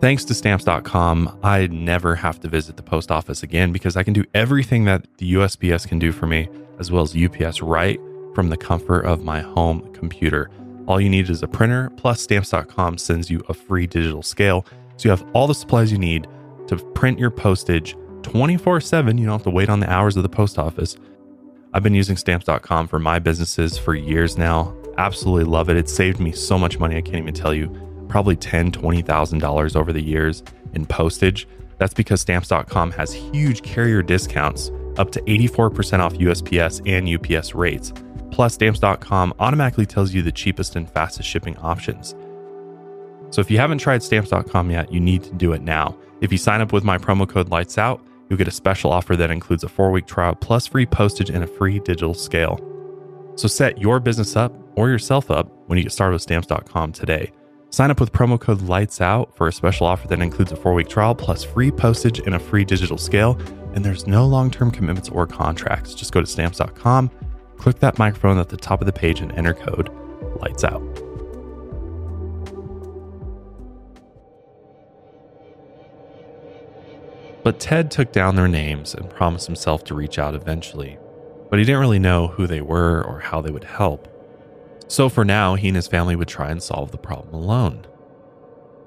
[0.00, 4.14] Thanks to stamps.com, I never have to visit the post office again because I can
[4.14, 6.48] do everything that the USPS can do for me,
[6.80, 8.00] as well as UPS, right
[8.34, 10.50] from the comfort of my home computer.
[10.88, 14.66] All you need is a printer, plus stamps.com sends you a free digital scale.
[14.96, 16.26] So you have all the supplies you need
[16.66, 19.18] to print your postage 24 7.
[19.18, 20.96] You don't have to wait on the hours of the post office.
[21.72, 24.74] I've been using stamps.com for my businesses for years now.
[24.98, 25.76] Absolutely love it.
[25.76, 26.96] It saved me so much money.
[26.96, 27.68] I can't even tell you.
[28.08, 30.42] Probably $10,000, $20,000 over the years
[30.74, 31.46] in postage.
[31.78, 37.92] That's because stamps.com has huge carrier discounts, up to 84% off USPS and UPS rates.
[38.32, 42.16] Plus, stamps.com automatically tells you the cheapest and fastest shipping options.
[43.30, 45.96] So if you haven't tried stamps.com yet, you need to do it now.
[46.20, 49.16] If you sign up with my promo code lights out, you'll get a special offer
[49.16, 52.60] that includes a 4-week trial plus free postage and a free digital scale.
[53.36, 57.32] So set your business up or yourself up when you get started with stamps.com today.
[57.70, 60.88] Sign up with promo code lights out for a special offer that includes a 4-week
[60.88, 63.38] trial plus free postage and a free digital scale,
[63.74, 65.94] and there's no long-term commitments or contracts.
[65.94, 67.10] Just go to stamps.com,
[67.56, 69.90] click that microphone at the top of the page and enter code
[70.40, 70.82] lights out.
[77.46, 80.98] But Ted took down their names and promised himself to reach out eventually.
[81.48, 84.08] But he didn't really know who they were or how they would help.
[84.88, 87.86] So for now, he and his family would try and solve the problem alone.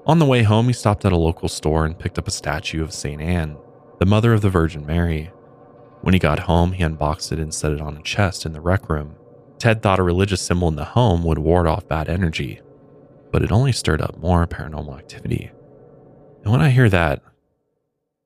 [0.04, 2.82] On the way home, he stopped at a local store and picked up a statue
[2.82, 3.22] of St.
[3.22, 3.56] Anne,
[3.98, 5.30] the mother of the Virgin Mary.
[6.02, 8.60] When he got home, he unboxed it and set it on a chest in the
[8.60, 9.14] rec room.
[9.56, 12.60] Ted thought a religious symbol in the home would ward off bad energy,
[13.32, 15.50] but it only stirred up more paranormal activity.
[16.42, 17.22] And when I hear that,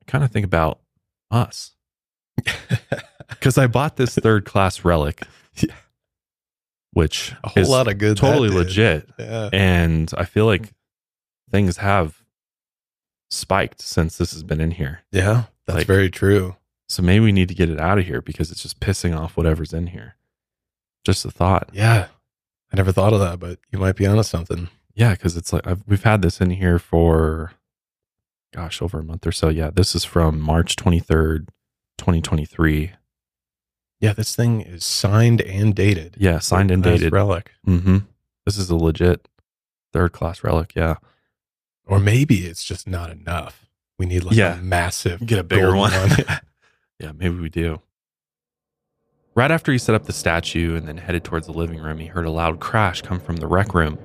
[0.07, 0.81] kind of think about
[1.31, 1.73] us.
[3.29, 5.23] Because I bought this third class relic,
[5.57, 5.75] Yeah.
[6.93, 8.17] which a whole is lot of good.
[8.17, 9.09] totally legit.
[9.19, 9.49] Yeah.
[9.53, 10.73] And I feel like
[11.51, 12.23] things have
[13.31, 15.01] spiked since this has been in here.
[15.11, 15.45] Yeah.
[15.67, 16.57] That's Like- very true.
[16.88, 19.37] So maybe we need to get it out of here because it's just pissing off
[19.37, 20.17] whatever's in here.
[21.05, 21.71] Just a thought.
[21.73, 22.09] Yeah.
[22.73, 24.69] I never thought of that, but you might be onto something.
[24.95, 27.53] Yeah, because it's like I've, we've had this in here for,
[28.55, 29.49] gosh, over a month or so.
[29.49, 31.49] Yeah, this is from March twenty third,
[31.99, 32.93] twenty twenty three.
[34.01, 36.17] Yeah, this thing is signed and dated.
[36.19, 37.12] Yeah, signed and Nice dated.
[37.12, 37.53] relic.
[37.67, 37.99] Mm-hmm.
[38.45, 39.29] This is a legit
[39.93, 40.73] third class relic.
[40.77, 40.97] Yeah,
[41.87, 43.67] Or maybe it's just not enough.
[43.99, 44.59] We need like Yeah.
[44.59, 46.11] a massive get a bigger golden one.
[46.99, 47.81] yeah, maybe we do.
[49.37, 52.07] Right after he set up the statue and then headed towards the living room, he
[52.07, 53.99] heard a loud crash come from the rec room.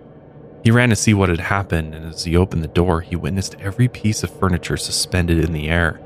[0.64, 3.56] He ran to see what had happened, and as he opened the door, he witnessed
[3.60, 6.02] every piece of furniture suspended in the air.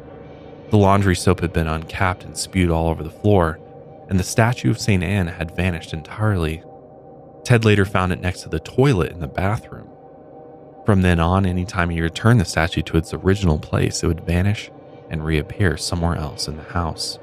[0.69, 3.59] The laundry soap had been uncapped and spewed all over the floor,
[4.09, 5.03] and the statue of St.
[5.03, 6.63] Anne had vanished entirely.
[7.43, 9.89] Ted later found it next to the toilet in the bathroom.
[10.85, 14.69] From then on, anytime he returned the statue to its original place, it would vanish
[15.09, 17.17] and reappear somewhere else in the house.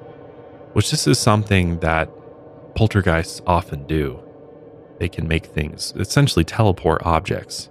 [0.72, 2.10] Which this is something that
[2.74, 4.20] poltergeists often do.
[5.00, 7.70] They can make things, essentially teleport objects.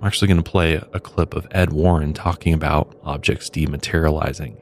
[0.00, 4.60] I'm actually going to play a clip of Ed Warren talking about objects dematerializing.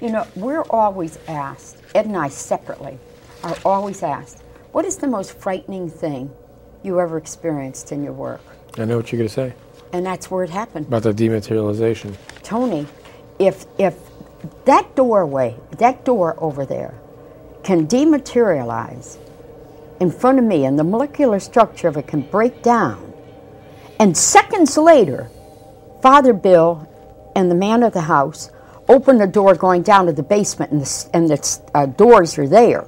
[0.00, 2.98] You know, we're always asked, Ed and I separately
[3.44, 4.40] are always asked,
[4.72, 6.32] what is the most frightening thing
[6.82, 8.40] you ever experienced in your work?
[8.76, 9.54] I know what you're going to say
[9.92, 10.86] And that's where it happened.
[10.88, 12.16] about the dematerialization.
[12.42, 12.88] Tony,
[13.38, 13.96] if if
[14.64, 16.94] that doorway, that door over there,
[17.62, 19.18] can dematerialize
[20.02, 23.14] in front of me and the molecular structure of it can break down,
[24.00, 25.30] and seconds later,
[26.02, 26.88] Father Bill
[27.36, 28.50] and the man of the house
[28.88, 32.48] open the door going down to the basement and the, and the uh, doors are
[32.48, 32.84] there.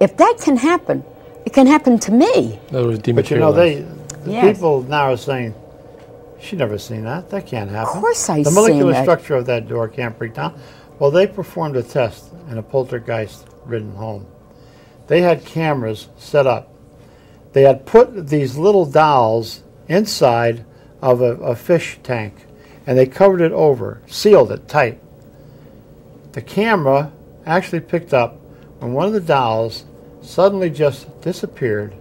[0.00, 1.04] If that can happen,
[1.44, 2.58] it can happen to me.
[2.70, 3.12] In other.
[3.12, 3.84] But you know, they
[4.24, 4.56] the Yes.
[4.56, 5.54] people now are saying,
[6.40, 7.28] "She never seen that.
[7.28, 9.04] That can't happen." Of course I see The molecular that.
[9.04, 10.54] structure of that door can't break down.
[10.98, 14.24] Well, they performed a test in a poltergeist-ridden home.
[15.12, 16.74] They had cameras set up.
[17.52, 20.64] They had put these little dolls inside
[21.02, 22.46] of a, a fish tank,
[22.86, 25.02] and they covered it over, sealed it tight.
[26.32, 27.12] The camera
[27.44, 28.40] actually picked up
[28.78, 29.84] when one of the dolls
[30.22, 31.92] suddenly just disappeared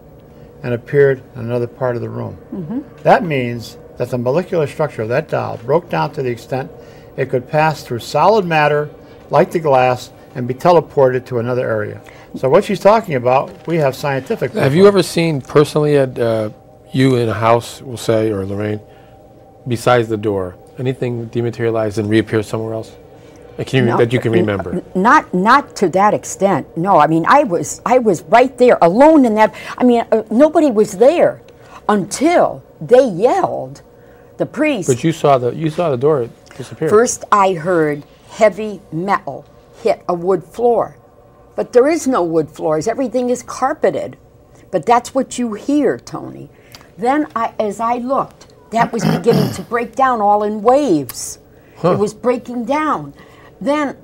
[0.63, 2.37] and appeared in another part of the room.
[2.53, 3.03] Mm-hmm.
[3.03, 6.71] That means that the molecular structure of that doll broke down to the extent
[7.17, 8.89] it could pass through solid matter,
[9.29, 12.01] like the glass, and be teleported to another area.
[12.35, 14.53] So what she's talking about, we have scientific.
[14.53, 16.49] Have you ever seen personally at uh,
[16.93, 18.79] you in a house, we'll say, or Lorraine,
[19.67, 22.95] besides the door, anything dematerialize and reappear somewhere else?
[23.67, 24.73] Can you, No, that you can remember?
[24.75, 26.65] n- Not not to that extent.
[26.77, 29.53] No, I mean I was I was right there alone in that.
[29.77, 31.41] I mean uh, nobody was there
[31.87, 33.81] until they yelled.
[34.37, 34.87] The priest.
[34.87, 36.89] But you saw the you saw the door disappear.
[36.89, 39.45] First, I heard heavy metal
[39.83, 40.95] hit a wood floor,
[41.61, 42.87] but there is no wood floors.
[42.87, 44.17] Everything is carpeted.
[44.71, 46.49] But that's what you hear, Tony.
[46.97, 51.37] Then, I, as I looked, that was beginning to break down all in waves.
[51.83, 53.13] It was breaking down.
[53.59, 53.95] Then,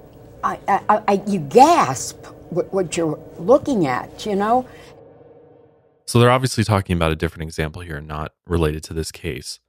[0.44, 4.28] I, I, I, I- you gasp what, what you're looking at.
[4.28, 4.68] You know,
[6.06, 9.60] So they're obviously talking about a different example here, not related to this case.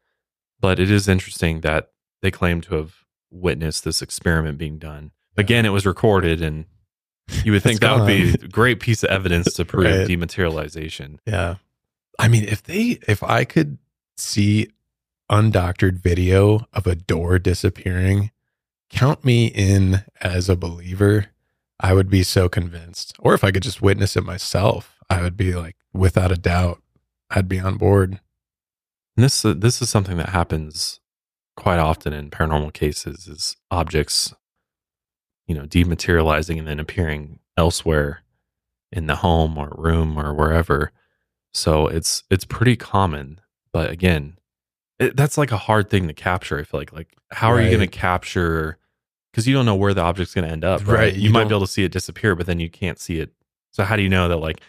[0.61, 1.89] But it is interesting that
[2.21, 2.97] they claim to have
[3.31, 5.13] witnessed this experiment being done.
[5.39, 6.67] Again, it was recorded, and
[7.45, 10.09] you would think that would be a great piece of evidence to prove Right.
[10.09, 11.19] dematerialization.
[11.27, 11.57] Yeah.
[12.19, 13.79] I mean, if they, if I could
[14.17, 14.69] see
[15.31, 18.31] undoctored video of a door disappearing,
[18.91, 21.27] count me in as a believer.
[21.81, 23.15] I would be so convinced.
[23.21, 26.83] Or if I could just witness it myself, I would be like, without a doubt,
[27.31, 28.19] I'd be on board.
[29.17, 30.99] And this uh, this is something that happens
[31.57, 34.35] quite often in paranormal cases is objects
[35.49, 38.23] you know dematerializing and then appearing elsewhere
[38.93, 40.93] in the home or room or wherever.
[41.53, 43.41] So it's it's pretty common
[43.73, 44.39] but again
[44.99, 47.69] it, that's like a hard thing to capture i feel like like how are you
[47.69, 48.79] going to capture
[49.31, 51.31] because you don't know where the object's going to end up right, Right, you, you
[51.31, 53.31] might don't- be able to see it disappear but then you can't see it.
[53.71, 54.61] So how do you know that like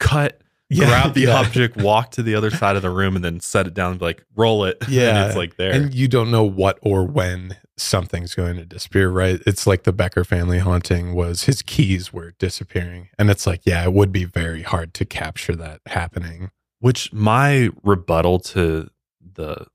[0.00, 0.40] cut
[0.70, 1.38] Yeah, grab the yeah.
[1.38, 4.00] object, walk to the other side of the room, and then set it down and
[4.00, 4.76] be like, roll it.
[4.88, 5.16] Yeah.
[5.16, 5.72] and it's like there.
[5.72, 9.40] And you don't know what or when something's going to disappear, right?
[9.46, 13.08] It's like the Becker family haunting was his keys were disappearing.
[13.18, 16.50] And it's like, yeah, it would be very hard to capture that happening.
[16.80, 18.88] Which my rebuttal to
[19.20, 19.66] the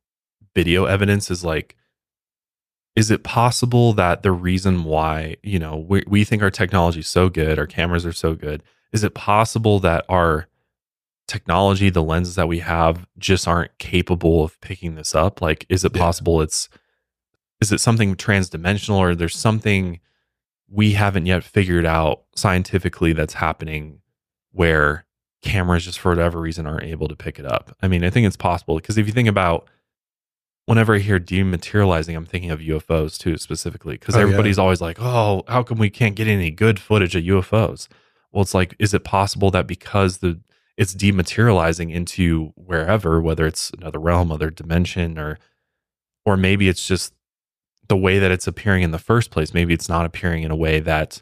[0.55, 1.75] video evidence is like,
[2.95, 7.07] is it possible that the reason why, you know, we, we think our technology is
[7.07, 10.47] so good, our cameras are so good, is it possible that our
[11.27, 15.41] technology, the lenses that we have, just aren't capable of picking this up?
[15.41, 16.01] Like, is it Yeah.
[16.01, 16.69] possible it's,
[17.61, 19.99] is it something transdimensional or there's something
[20.69, 23.99] we haven't yet figured out scientifically that's happening
[24.51, 25.05] where
[25.41, 27.75] cameras just for whatever reason aren't able to pick it up.
[27.81, 29.67] I mean, I think it's possible because if you think about
[30.65, 34.23] whenever I hear dematerializing, I'm thinking of UFOs too, specifically because Oh, yeah.
[34.23, 37.87] everybody's always like, oh, how come we can't get any good footage of UFOs?
[38.31, 40.39] Well, it's like, is it possible that because the
[40.77, 45.37] it's dematerializing into wherever, whether it's another realm, other dimension, or
[46.25, 47.13] or maybe it's just
[47.87, 49.53] the way that it's appearing in the first place.
[49.53, 51.21] Maybe it's not appearing in a way that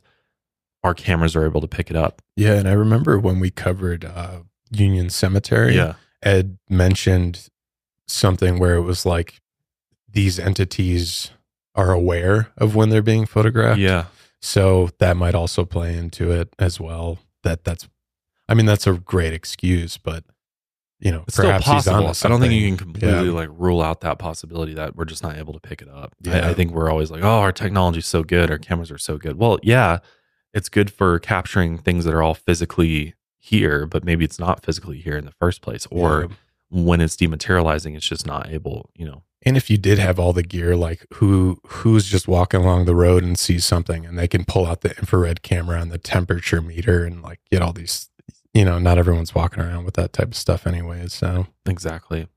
[0.84, 2.22] our cameras are able to pick it up.
[2.36, 4.42] Yeah, and I remember when we covered uh,
[4.72, 5.76] Union Cemetery.
[5.76, 5.96] Yeah.
[6.24, 7.50] Ed mentioned
[8.08, 9.42] something where it was like
[10.08, 11.32] these entities
[11.74, 13.80] are aware of when they're being photographed.
[13.80, 14.06] Yeah.
[14.42, 17.20] So that might also play into it as well.
[17.44, 17.88] That that's,
[18.52, 20.24] I mean, that's a great excuse, but
[21.00, 22.14] you know, It's perhaps he's possible.
[22.24, 23.32] I don't think you can completely Yeah.
[23.32, 26.14] like rule out that possibility that we're just not able to pick it up.
[26.28, 29.18] I, I think we're always like, oh, our technology's so good, our cameras are so
[29.18, 29.38] good.
[29.40, 29.98] Well, yeah,
[30.54, 35.00] it's good for capturing things that are all physically here, but maybe it's not physically
[35.00, 35.88] here in the first place.
[35.90, 36.36] Or Yeah.
[36.70, 39.24] when it's dematerializing, it's just not able, you know.
[39.44, 42.94] And if you did have all the gear, like who who's just walking along the
[42.94, 46.62] road and sees something, and they can pull out the infrared camera and the temperature
[46.62, 48.11] meter and like get all these,
[48.54, 51.14] you know, not everyone's walking around with that type of stuff anyways.
[51.14, 52.28] So Exactly.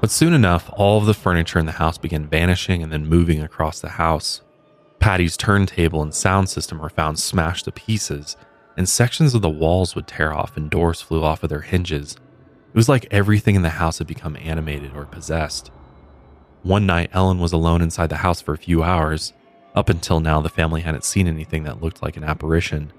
[0.00, 3.42] But soon enough, all of the furniture in the house began vanishing and then moving
[3.42, 4.42] across the house.
[5.00, 8.36] Patty's turntable and sound system were found smashed to pieces,
[8.76, 12.12] and sections of the walls would tear off and doors flew off of their hinges.
[12.12, 15.72] It was like everything in the house had become animated or possessed.
[16.62, 19.32] One night, Ellen was alone inside the house for a few hours.
[19.74, 22.92] Up until now, the family hadn't seen anything that looked like an apparition.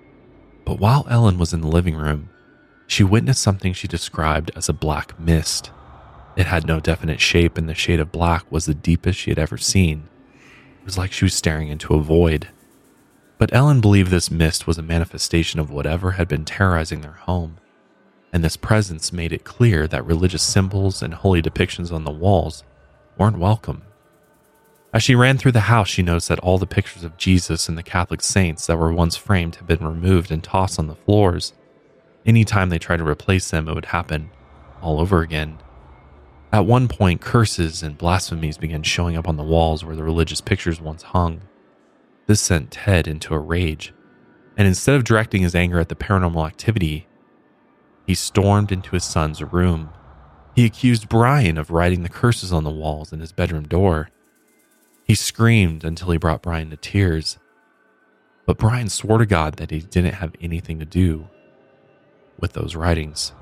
[0.69, 2.29] But while Ellen was in the living room,
[2.85, 5.71] she witnessed something she described as a black mist.
[6.35, 9.39] It had no definite shape, and the shade of black was the deepest she had
[9.39, 10.07] ever seen.
[10.79, 12.49] It was like she was staring into a void.
[13.39, 17.57] But Ellen believed this mist was a manifestation of whatever had been terrorizing their home,
[18.31, 22.63] and this presence made it clear that religious symbols and holy depictions on the walls
[23.17, 23.81] weren't welcome.
[24.91, 27.77] As she ran through the house, she noticed that all the pictures of Jesus and
[27.77, 31.53] the Catholic saints that were once framed had been removed and tossed on the floors.
[32.25, 34.31] Anytime they tried to replace them, it would happen
[34.81, 35.59] all over again.
[36.51, 40.41] At one point, curses and blasphemies began showing up on the walls where the religious
[40.41, 41.41] pictures once hung.
[42.25, 43.93] This sent Ted into a rage,
[44.57, 47.07] and instead of directing his anger at the paranormal activity,
[48.07, 49.91] he stormed into his son's room.
[50.55, 54.09] He accused Brian of writing the curses on the walls in his bedroom door.
[55.09, 57.39] He screamed until he brought Brian to tears.
[58.45, 61.27] But Brian swore to God that he didn't have anything to do
[62.39, 63.33] with those writings.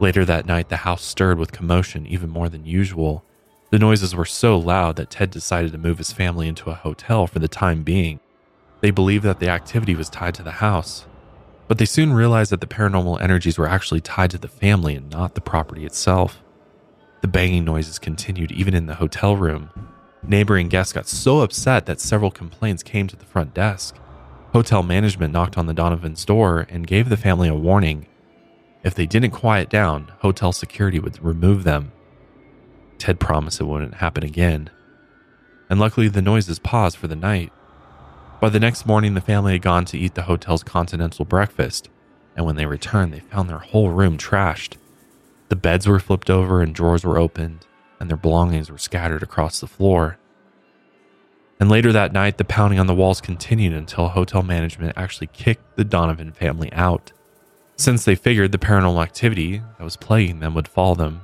[0.00, 3.24] Later that night, the house stirred with commotion even more than usual.
[3.70, 7.26] The noises were so loud that Ted decided to move his family into a hotel
[7.26, 8.20] for the time being.
[8.82, 11.06] They believed that the activity was tied to the house,
[11.68, 15.08] but they soon realized that the paranormal energies were actually tied to the family and
[15.08, 16.42] not the property itself.
[17.22, 19.70] The banging noises continued even in the hotel room.
[20.24, 23.96] Neighboring guests got so upset that several complaints came to the front desk.
[24.52, 28.06] Hotel management knocked on the Donovan's door and gave the family a warning.
[28.84, 31.92] If they didn't quiet down, hotel security would remove them.
[32.98, 34.70] Ted promised it wouldn't happen again.
[35.68, 37.52] And luckily, the noises paused for the night.
[38.40, 41.88] By the next morning, the family had gone to eat the hotel's continental breakfast,
[42.36, 44.76] and when they returned, they found their whole room trashed.
[45.48, 47.66] The beds were flipped over and drawers were opened,
[48.02, 50.18] and their belongings were scattered across the floor.
[51.60, 55.76] And later that night, the pounding on the walls continued until hotel management actually kicked
[55.76, 57.12] the Donovan family out.
[57.76, 61.20] Since they figured the paranormal activity that was plaguing them would follow them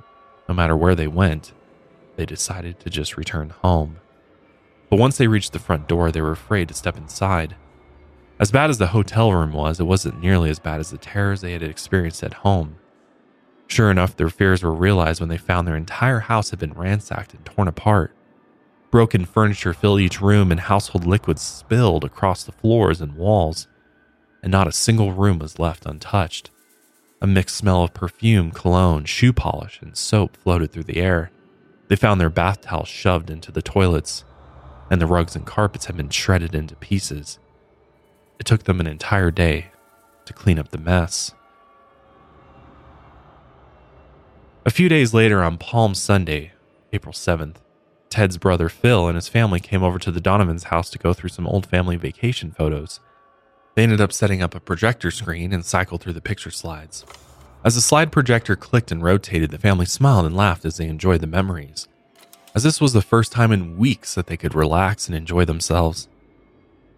[0.49, 1.53] no matter where they went,
[2.15, 3.97] they decided to just return home.
[4.89, 7.57] But once they reached the front door, they were afraid to step inside.
[8.39, 11.41] As bad as the hotel room was, it wasn't nearly as bad as the terrors
[11.41, 12.77] they had experienced at home.
[13.69, 17.35] Sure enough, their fears were realized when they found their entire house had been ransacked
[17.35, 18.15] and torn apart.
[18.91, 23.69] Broken furniture filled each room, and household liquids spilled across the floors and walls,
[24.43, 26.51] and not a single room was left untouched.
[27.21, 31.31] A mixed smell of perfume, cologne, shoe polish, and soap floated through the air.
[31.89, 34.25] They found their bath towels shoved into the toilets,
[34.91, 37.39] and the rugs and carpets had been shredded into pieces.
[38.39, 39.73] It took them an entire day
[40.25, 41.35] to clean up the mess.
[44.69, 46.53] A few days later, on Palm Sunday,
[46.93, 47.55] April 7th,
[48.11, 51.31] Ted's brother Phil and his family came over to the Donovan's house to go through
[51.31, 53.01] some old family vacation photos.
[53.75, 57.07] They ended up setting up a projector screen and cycled through the picture slides.
[57.65, 61.23] As the slide projector clicked and rotated, the family smiled and laughed as they enjoyed
[61.23, 61.89] the memories,
[62.55, 66.09] as this was the first time in weeks that they could relax and enjoy themselves.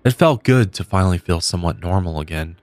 [0.04, 2.56] It felt good to finally feel somewhat normal again,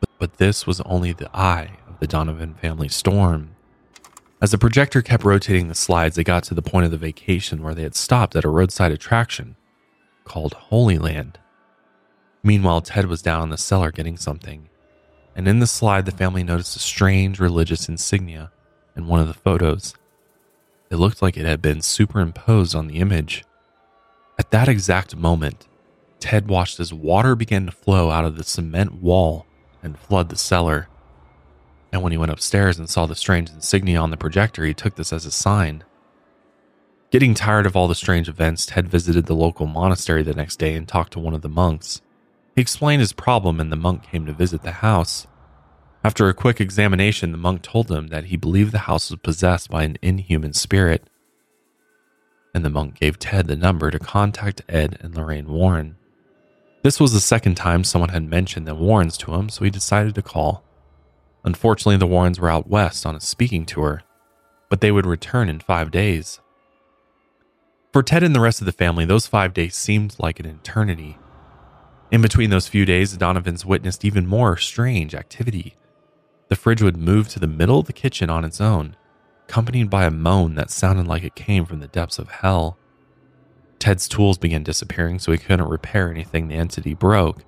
[0.00, 3.51] but, but this was only the eye of the Donovan family storm.
[4.42, 7.62] As the projector kept rotating the slides, they got to the point of the vacation
[7.62, 9.54] where they had stopped at a roadside attraction
[10.24, 11.38] called Holy Land.
[12.42, 14.68] Meanwhile, Ted was down in the cellar getting something,
[15.36, 18.50] and in the slide, the family noticed a strange religious insignia
[18.96, 19.94] in one of the photos.
[20.90, 23.44] It looked like it had been superimposed on the image.
[24.40, 25.68] At that exact moment,
[26.18, 29.46] Ted watched as water began to flow out of the cement wall
[29.84, 30.88] and flood the cellar.
[31.92, 34.96] And when he went upstairs and saw the strange insignia on the projector, he took
[34.96, 35.84] this as a sign.
[37.10, 40.74] Getting tired of all the strange events, Ted visited the local monastery the next day
[40.74, 42.00] and talked to one of the monks.
[42.56, 45.26] He explained his problem, and the monk came to visit the house.
[46.02, 49.70] After a quick examination, the monk told him that he believed the house was possessed
[49.70, 51.06] by an inhuman spirit.
[52.54, 55.96] And the monk gave Ted the number to contact Ed and Lorraine Warren.
[56.82, 60.14] This was the second time someone had mentioned the Warrens to him, so he decided
[60.14, 60.64] to call.
[61.44, 64.02] Unfortunately, the Warrens were out west on a speaking tour,
[64.68, 66.40] but they would return in five days.
[67.92, 71.18] For Ted and the rest of the family, those five days seemed like an eternity.
[72.10, 75.74] In between those few days, the Donovans witnessed even more strange activity.
[76.48, 78.96] The fridge would move to the middle of the kitchen on its own,
[79.48, 82.78] accompanied by a moan that sounded like it came from the depths of hell.
[83.78, 87.44] Ted's tools began disappearing, so he couldn't repair anything the entity broke.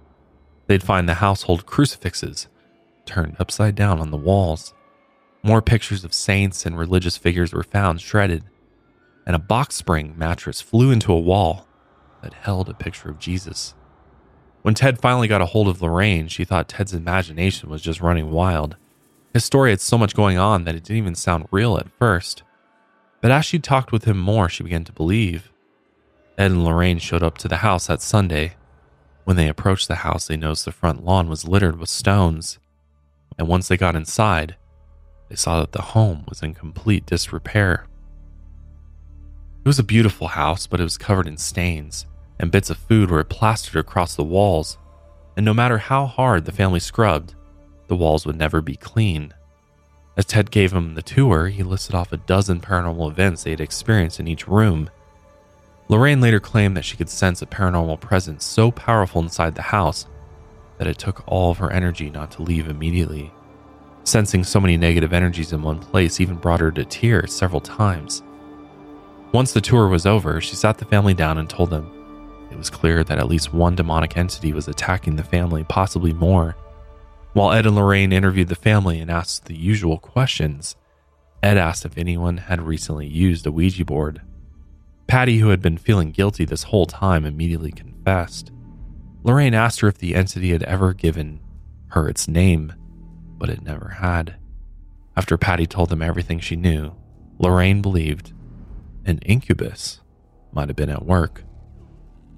[0.67, 2.49] They'd find the household crucifixes
[3.07, 4.75] turned upside down on the walls.
[5.43, 8.45] More pictures of saints and religious figures were found shredded,
[9.27, 11.67] and a box spring mattress flew into a wall
[12.23, 13.75] that held a picture of Jesus.
[14.63, 18.31] When Ted finally got a hold of Lorraine, she thought Ted's imagination was just running
[18.31, 18.77] wild.
[19.35, 22.43] His story had so much going on that it didn't even sound real at first.
[23.21, 25.53] But as she talked with him more, she began to believe.
[26.39, 28.55] Ed and Lorraine showed up to the house that Sunday.
[29.25, 32.59] When they approached the house, they noticed the front lawn was littered with stones.
[33.39, 34.57] And once they got inside,
[35.29, 37.87] they saw that the home was in complete disrepair.
[39.65, 42.07] It was a beautiful house, but it was covered in stains
[42.39, 44.79] and bits of food were plastered across the walls,
[45.37, 47.35] and no matter how hard the family scrubbed,
[47.89, 49.33] the walls would never be clean.
[50.17, 53.61] As Ted gave him the tour, he listed off a dozen paranormal events they had
[53.61, 54.91] experienced in each room.
[55.89, 60.07] Lorraine later claimed that she could sense a paranormal presence so powerful inside the house
[60.79, 63.33] that it took all of her energy not to leave immediately.
[64.05, 68.23] Sensing so many negative energies in one place even brought her to tears several times.
[69.33, 71.91] Once the tour was over, she sat the family down and told them
[72.55, 76.57] it was clear that at least one demonic entity was attacking the family, possibly more.
[77.33, 80.77] While Ed and Lorraine interviewed the family and asked the usual questions,
[81.43, 84.23] Ed asked if anyone had recently used a Ouija board.
[85.09, 88.53] Patty, who had been feeling guilty this whole time, immediately confessed.
[89.25, 91.41] Lorraine asked her if the entity had ever given
[91.89, 92.73] her its name,
[93.39, 94.37] but it never had.
[95.17, 96.95] After Patty told them everything she knew,
[97.39, 98.33] Lorraine believed
[99.05, 100.01] an incubus
[100.53, 101.43] might have been at work.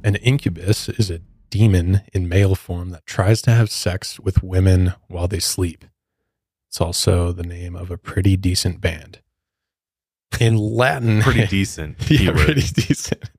[0.04, 1.20] An incubus is a
[1.50, 5.84] demon in male form that tries to have sex with women while they sleep.
[6.68, 9.20] It's also the name of a pretty decent band.
[10.38, 11.96] In Latin, Pretty decent.
[12.10, 12.38] yeah, keyword.
[12.38, 13.30] pretty decent.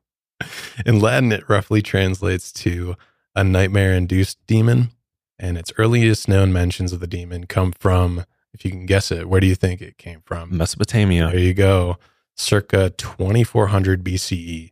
[0.85, 2.95] In Latin, it roughly translates to
[3.37, 4.89] a nightmare induced demon.
[5.39, 9.29] And its earliest known mentions of the demon come from, if you can guess it,
[9.29, 10.57] where do you think it came from?
[10.57, 11.27] Mesopotamia.
[11.27, 11.97] There you go.
[12.35, 14.71] Circa 2400 BCE.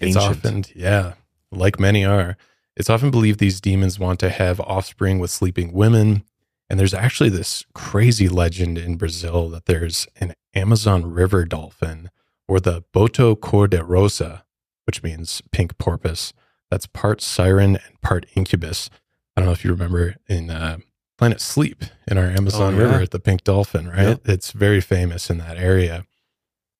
[0.00, 0.44] It's Ancient.
[0.46, 1.14] often, yeah,
[1.52, 2.38] like many are,
[2.76, 6.24] it's often believed these demons want to have offspring with sleeping women.
[6.68, 12.10] And there's actually this crazy legend in Brazil that there's an Amazon river dolphin
[12.48, 14.44] or the Boto cor de rosa,
[14.84, 16.32] which means pink porpoise,
[16.70, 18.90] that's part siren and part incubus.
[19.36, 20.78] I don't know if you remember in uh,
[21.18, 22.84] Planet Sleep in our Amazon Oh, yeah.
[22.84, 24.08] River, at the pink dolphin, right?
[24.08, 24.20] Yep.
[24.28, 26.06] It's very famous in that area.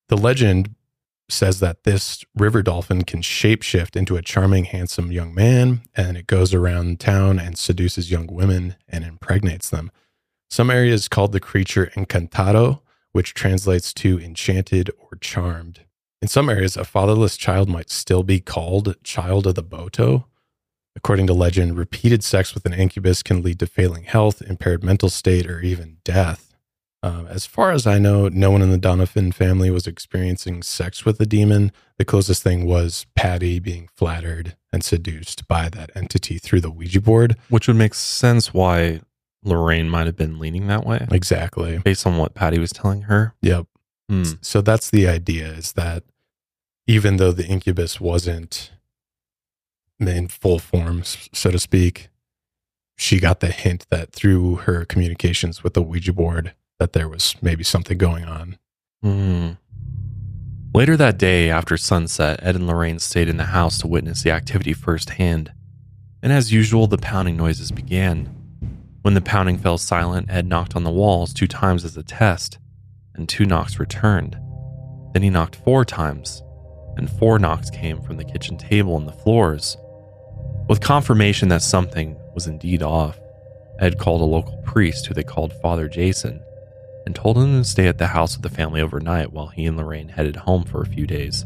[0.09, 0.75] The legend
[1.29, 6.27] says that this river dolphin can shapeshift into a charming, handsome young man, and it
[6.29, 9.91] goes around town and seduces young women and impregnates them.
[10.49, 12.81] Some areas called the creature encantado,
[13.11, 15.81] which translates to enchanted or charmed.
[16.23, 20.25] In some areas, a fatherless child might still be called child of the Boto.
[20.95, 25.11] According to legend, repeated sex with an incubus can lead to failing health, impaired mental
[25.11, 26.55] state, or even death.
[27.03, 31.05] Um, as far as I know, no one in the Donovan family was experiencing sex
[31.05, 31.71] with a demon.
[31.99, 37.03] The closest thing was Patty being flattered and seduced by that entity through the Ouija
[37.03, 37.37] board.
[37.51, 39.03] Which would make sense why
[39.45, 41.79] Lorraine might have been leaning that way Exactly.
[41.79, 43.35] based on what Patty was telling her.
[43.43, 43.67] Yep.
[44.09, 44.25] Hmm.
[44.41, 46.05] So that's the idea is that
[46.87, 48.71] even though the incubus wasn't
[49.99, 52.09] in full form, so to speak,
[52.97, 57.35] she got the hint that through her communications with the Ouija board, that there was
[57.43, 58.59] maybe something going on.
[59.03, 59.53] Hmm.
[60.75, 64.31] Later that day, after sunset, Ed and Lorraine stayed in the house to witness the
[64.31, 65.53] activity firsthand.
[66.23, 68.27] And as usual, the pounding noises began.
[69.03, 72.59] When the pounding fell silent, Ed knocked on the walls two times as a test,
[73.17, 74.39] and two knocks returned.
[75.13, 76.43] Then he knocked four times,
[76.97, 79.77] and four knocks came from the kitchen table and the floors.
[80.69, 83.19] With confirmation that something was indeed off,
[83.79, 86.43] Ed called a local priest who they called Father Jason
[87.05, 89.77] and told him to stay at the house of the family overnight while he and
[89.77, 91.45] Lorraine headed home for a few days.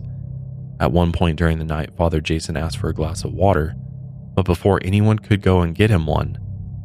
[0.81, 3.77] At one point during the night, Father Jason asked for a glass of water,
[4.35, 6.39] but before anyone could go and get him one,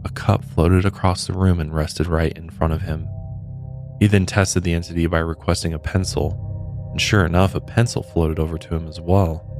[0.04, 3.08] a cup floated across the room and rested right in front of him.
[4.00, 8.40] He then tested the entity by requesting a pencil, and sure enough, a pencil floated
[8.40, 9.52] over to him as well.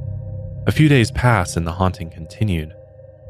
[0.66, 2.74] A few days passed and the haunting continued,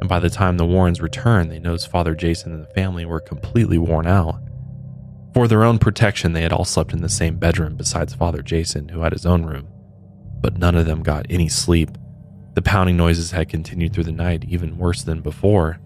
[0.01, 3.21] and by the time the Warrens returned, they noticed Father Jason and the family were
[3.21, 4.41] completely worn out.
[5.35, 8.89] For their own protection, they had all slept in the same bedroom besides Father Jason,
[8.89, 9.69] who had his own room.
[10.41, 11.91] But none of them got any sleep.
[12.55, 15.79] The pounding noises had continued through the night, even worse than before.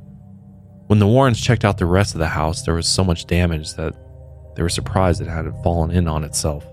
[0.86, 3.74] When the Warrens checked out the rest of the house, there was so much damage
[3.74, 3.94] that
[4.61, 6.66] they were surprised it hadn't fallen in on itself.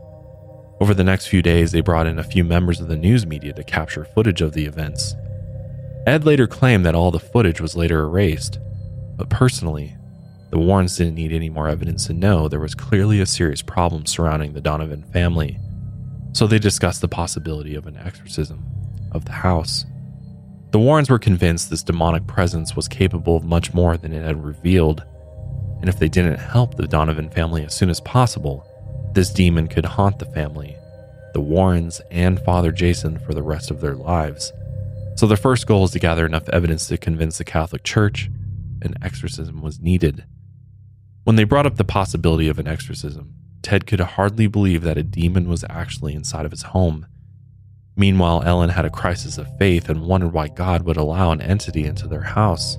[0.82, 3.54] Over the next few days, they brought in a few members of the news media
[3.54, 5.16] to capture footage of the events.
[6.06, 8.60] Ed later claimed that all the footage was later erased,
[9.16, 9.96] but personally,
[10.50, 14.06] the Warrens didn't need any more evidence to know there was clearly a serious problem
[14.06, 15.58] surrounding the Donovan family,
[16.34, 18.66] so they discussed the possibility of an exorcism
[19.14, 19.86] of the house.
[20.72, 24.44] The Warrens were convinced this demonic presence was capable of much more than it had
[24.44, 25.06] revealed,
[25.80, 28.66] and if they didn't help the Donovan family as soon as possible,
[29.14, 30.76] this demon could haunt the family,
[31.34, 34.52] the Warrens, and Father Jason for the rest of their lives.
[35.16, 38.30] So their first goal is to gather enough evidence to convince the Catholic Church
[38.82, 40.26] an exorcism was needed.
[41.24, 45.04] When they brought up the possibility of an exorcism, Ted could hardly believe that a
[45.04, 47.06] demon was actually inside of his home.
[47.96, 51.86] Meanwhile, Ellen had a crisis of faith and wondered why God would allow an entity
[51.86, 52.78] into their house.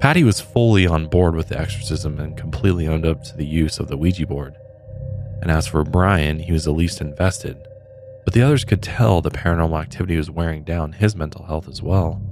[0.00, 3.78] Patty was fully on board with the exorcism and completely owned up to the use
[3.78, 4.56] of the Ouija board.
[5.42, 7.58] And as for Brian, he was the least invested.
[8.24, 11.82] But the others could tell the paranormal activity was wearing down his mental health as
[11.82, 12.22] well.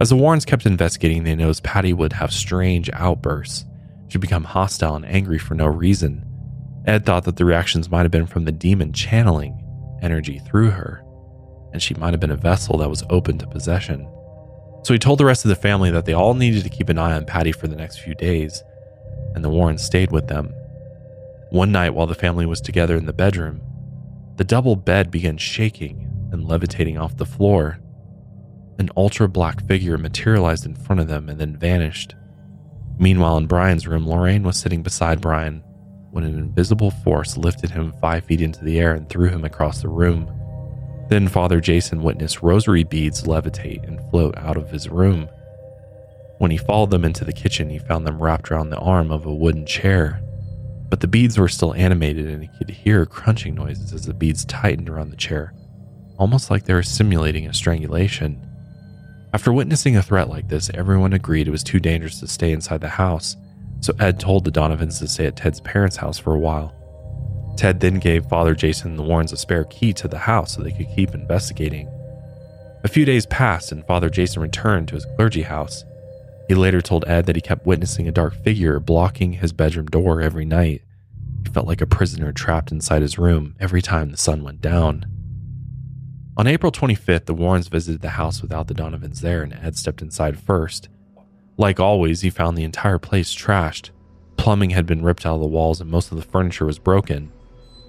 [0.00, 3.64] As the Warrens kept investigating, they noticed Patty would have strange outbursts.
[4.08, 6.26] She'd become hostile and angry for no reason.
[6.86, 9.60] Ed thought that the reactions might have been from the demon channeling
[10.02, 11.04] energy through her,
[11.72, 14.08] and she might have been a vessel that was open to possession.
[14.84, 16.98] So he told the rest of the family that they all needed to keep an
[16.98, 18.62] eye on Patty for the next few days,
[19.34, 20.52] and the Warrens stayed with them.
[21.50, 23.62] One night, while the family was together in the bedroom,
[24.36, 27.78] the double bed began shaking and levitating off the floor.
[28.78, 32.14] An ultra black figure materialized in front of them and then vanished.
[32.98, 35.62] Meanwhile, in Brian's room, Lorraine was sitting beside Brian
[36.10, 39.80] when an invisible force lifted him five feet into the air and threw him across
[39.80, 40.30] the room.
[41.08, 45.28] Then Father Jason witnessed rosary beads levitate and float out of his room.
[46.38, 49.26] When he followed them into the kitchen, he found them wrapped around the arm of
[49.26, 50.20] a wooden chair
[50.94, 54.44] but the beads were still animated and he could hear crunching noises as the beads
[54.44, 55.52] tightened around the chair,
[56.18, 58.40] almost like they were simulating a strangulation.
[59.32, 62.80] After witnessing a threat like this, everyone agreed it was too dangerous to stay inside
[62.80, 63.36] the house,
[63.80, 66.72] so Ed told the Donovans to stay at Ted's parents' house for a while.
[67.56, 70.62] Ted then gave Father Jason and the Warrens a spare key to the house so
[70.62, 71.88] they could keep investigating.
[72.82, 75.84] A few days passed and Father Jason returned to his clergy house.
[76.48, 80.20] He later told Ed that he kept witnessing a dark figure blocking his bedroom door
[80.20, 80.82] every night.
[81.44, 85.06] He felt like a prisoner trapped inside his room every time the sun went down.
[86.36, 90.02] On April 25th, the Warrens visited the house without the Donovans there, and Ed stepped
[90.02, 90.88] inside first.
[91.56, 93.90] Like always, he found the entire place trashed.
[94.36, 97.30] Plumbing had been ripped out of the walls, and most of the furniture was broken.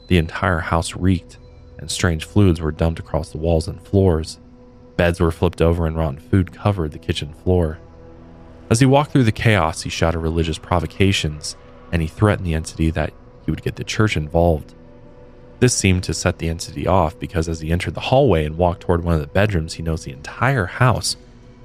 [0.08, 1.38] The entire house reeked,
[1.78, 4.40] and strange fluids were dumped across the walls and floors.
[4.98, 7.80] Beds were flipped over, and rotten food covered the kitchen floor.
[8.70, 11.56] As he walked through the chaos, he shouted religious provocations,
[11.92, 13.14] and he threatened the entity that
[13.46, 14.74] he would get the church involved.
[15.60, 18.82] This seemed to set the entity off because as he entered the hallway and walked
[18.82, 21.16] toward one of the bedrooms, he noticed the entire house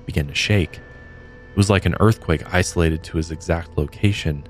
[0.06, 0.76] began to shake.
[0.76, 4.46] It was like an earthquake isolated to his exact location.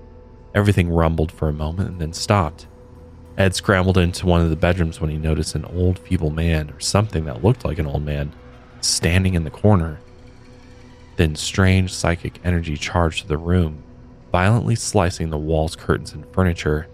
[0.55, 2.66] Everything rumbled for a moment and then stopped.
[3.41, 6.78] Ed scrambled into one of the bedrooms when he noticed an old, feeble man, or
[6.78, 8.34] something that looked like an old man,
[8.82, 9.99] standing in the corner.
[11.16, 13.82] Then strange psychic energy charged the room,
[14.30, 16.86] violently slicing the walls, curtains, and furniture.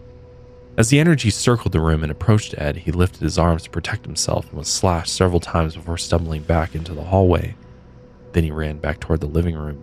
[0.76, 4.07] As the energy circled the room and approached Ed, he lifted his arms to protect
[4.07, 7.57] himself and was slashed several times before stumbling back into the hallway.
[8.34, 9.82] Then he ran back toward the living room.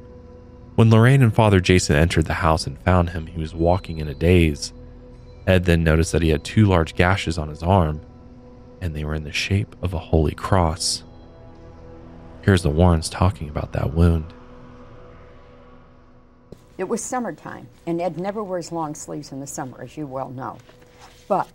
[0.75, 4.07] When Lorraine and Father Jason entered the house and found him, he was walking in
[4.07, 4.71] a daze.
[5.45, 8.01] Ed then noticed that he had two large gashes on his arm,
[8.81, 11.03] and they were in the shape of a holy cross.
[12.41, 14.33] Here's the Warrens talking about that wound.
[16.77, 20.29] It was summertime, and Ed never wears long sleeves in the summer, as you well
[20.29, 20.57] know.
[21.27, 21.47] But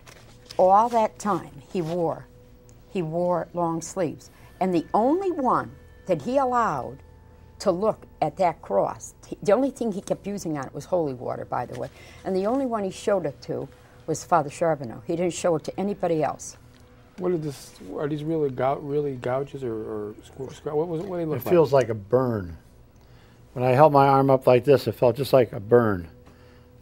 [0.56, 2.26] all that time he wore,
[2.88, 4.30] he wore long sleeves.
[4.60, 5.72] And the only one
[6.06, 6.98] that he allowed
[7.60, 11.14] to look at that cross, the only thing he kept using on it was holy
[11.14, 11.90] water, by the way.
[12.24, 13.68] And the only one he showed it to
[14.08, 15.02] was Father Charbonneau.
[15.06, 16.56] He didn't show it to anybody else.
[17.18, 17.74] What are this?
[17.96, 21.06] Are these really gou- really gouges or, or squ- squ- what was it?
[21.08, 21.52] What do they look It like?
[21.52, 22.56] feels like a burn.
[23.52, 26.08] When I held my arm up like this, it felt just like a burn.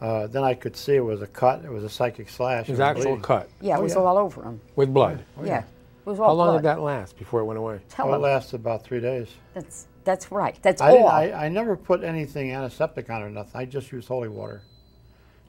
[0.00, 1.64] Uh, then I could see it was a cut.
[1.64, 2.68] It was a psychic slash.
[2.68, 3.22] It was actual bleeding.
[3.22, 4.00] cut Yeah, it Oh, was yeah.
[4.00, 4.60] all over him.
[4.76, 5.24] with blood.
[5.42, 5.60] yeah.
[5.60, 5.64] it
[6.04, 6.56] was all How long blood.
[6.58, 7.80] did that last before it went away?
[7.88, 9.28] Tell Oh, it lasted about three days.
[9.54, 10.58] That's, that's right.
[10.60, 11.08] That's I, all.
[11.08, 13.58] I, I never put anything antiseptic on it or nothing.
[13.58, 14.60] I just used holy water.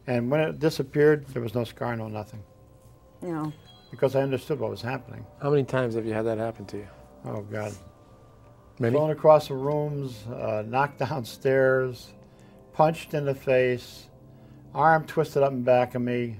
[0.08, 2.42] And when it disappeared, there was no scar, no nothing.
[3.22, 3.54] you know,
[3.92, 5.26] Because I understood what was happening.
[5.42, 6.88] How many times have you had that happen to you?
[7.26, 7.74] Oh, God.
[8.80, 8.96] Many.
[8.96, 12.14] Thrown across the rooms, uh, knocked downstairs,
[12.74, 14.08] punched in the face,
[14.74, 16.38] arm twisted up and back of me.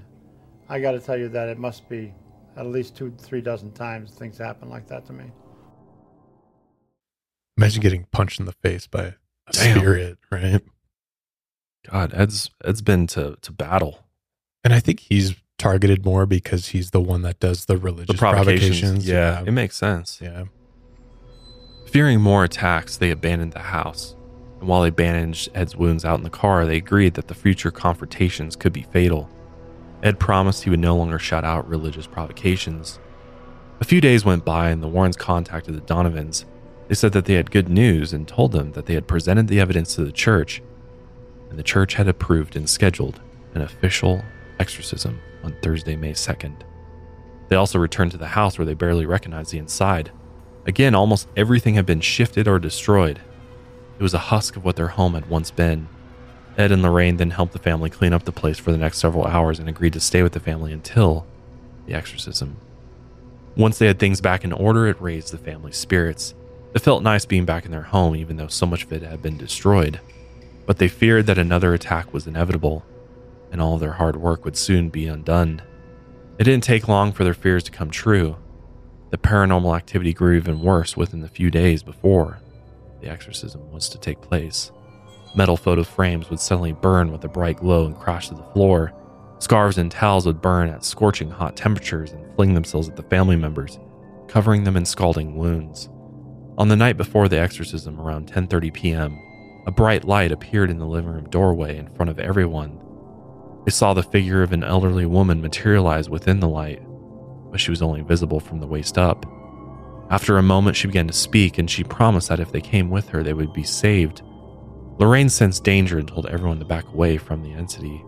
[0.68, 2.14] I got to tell you that it must be
[2.56, 5.24] at least two, three dozen times things happen like that to me.
[7.56, 9.14] Imagine getting punched in the face by
[9.46, 9.78] a Damn.
[9.78, 10.62] spirit, right?
[11.90, 14.00] God, Ed's Ed's been to, to battle.
[14.64, 18.16] And I think he's targeted more because he's the one that does the The religious
[18.18, 18.80] provocations.
[18.80, 19.08] provocations.
[19.08, 20.20] Yeah, it makes sense.
[20.22, 20.44] yeah.
[21.86, 24.14] Fearing more attacks, they abandoned the house.
[24.60, 27.70] And while they bandaged Ed's wounds out in the car, they agreed that the future
[27.70, 29.28] confrontations could be fatal.
[30.02, 32.98] Ed promised he would no longer shout out religious provocations.
[33.80, 36.44] A few days went by, and the Warrens contacted the Donovans.
[36.88, 39.60] They said that they had good news and told them that they had presented the
[39.60, 40.60] evidence to the church,
[41.50, 43.20] and the church had approved and scheduled
[43.54, 44.22] an official
[44.58, 46.62] exorcism on Thursday, May 2nd.
[47.48, 50.10] They also returned to the house where they barely recognized the inside.
[50.66, 53.20] Again, almost everything had been shifted or destroyed.
[53.98, 55.88] It was a husk of what their home had once been.
[56.58, 59.24] Ed and Lorraine then helped the family clean up the place for the next several
[59.24, 61.26] hours and agreed to stay with the family until
[61.86, 62.56] the exorcism.
[63.56, 66.34] Once they had things back in order, it raised the family's spirits.
[66.74, 69.22] It felt nice being back in their home, even though so much of it had
[69.22, 70.00] been destroyed.
[70.68, 72.84] But they feared that another attack was inevitable,
[73.50, 75.62] and all their hard work would soon be undone.
[76.38, 78.36] It didn't take long for their fears to come true.
[79.08, 82.40] The paranormal activity grew even worse within the few days before
[83.00, 84.70] the exorcism was to take place.
[85.34, 88.92] Metal photo frames would suddenly burn with a bright glow and crash to the floor.
[89.38, 93.36] Scarves and towels would burn at scorching hot temperatures and fling themselves at the family
[93.36, 93.78] members,
[94.26, 95.88] covering them in scalding wounds.
[96.58, 99.18] On the night before the exorcism, around 10:30 p.m.,
[99.68, 102.80] a bright light appeared in the living room doorway in front of everyone.
[103.66, 106.80] They saw the figure of an elderly woman materialize within the light,
[107.50, 109.26] but she was only visible from the waist up.
[110.08, 113.10] After a moment, she began to speak, and she promised that if they came with
[113.10, 114.22] her, they would be saved.
[114.98, 118.02] Lorraine sensed danger and told everyone to back away from the entity.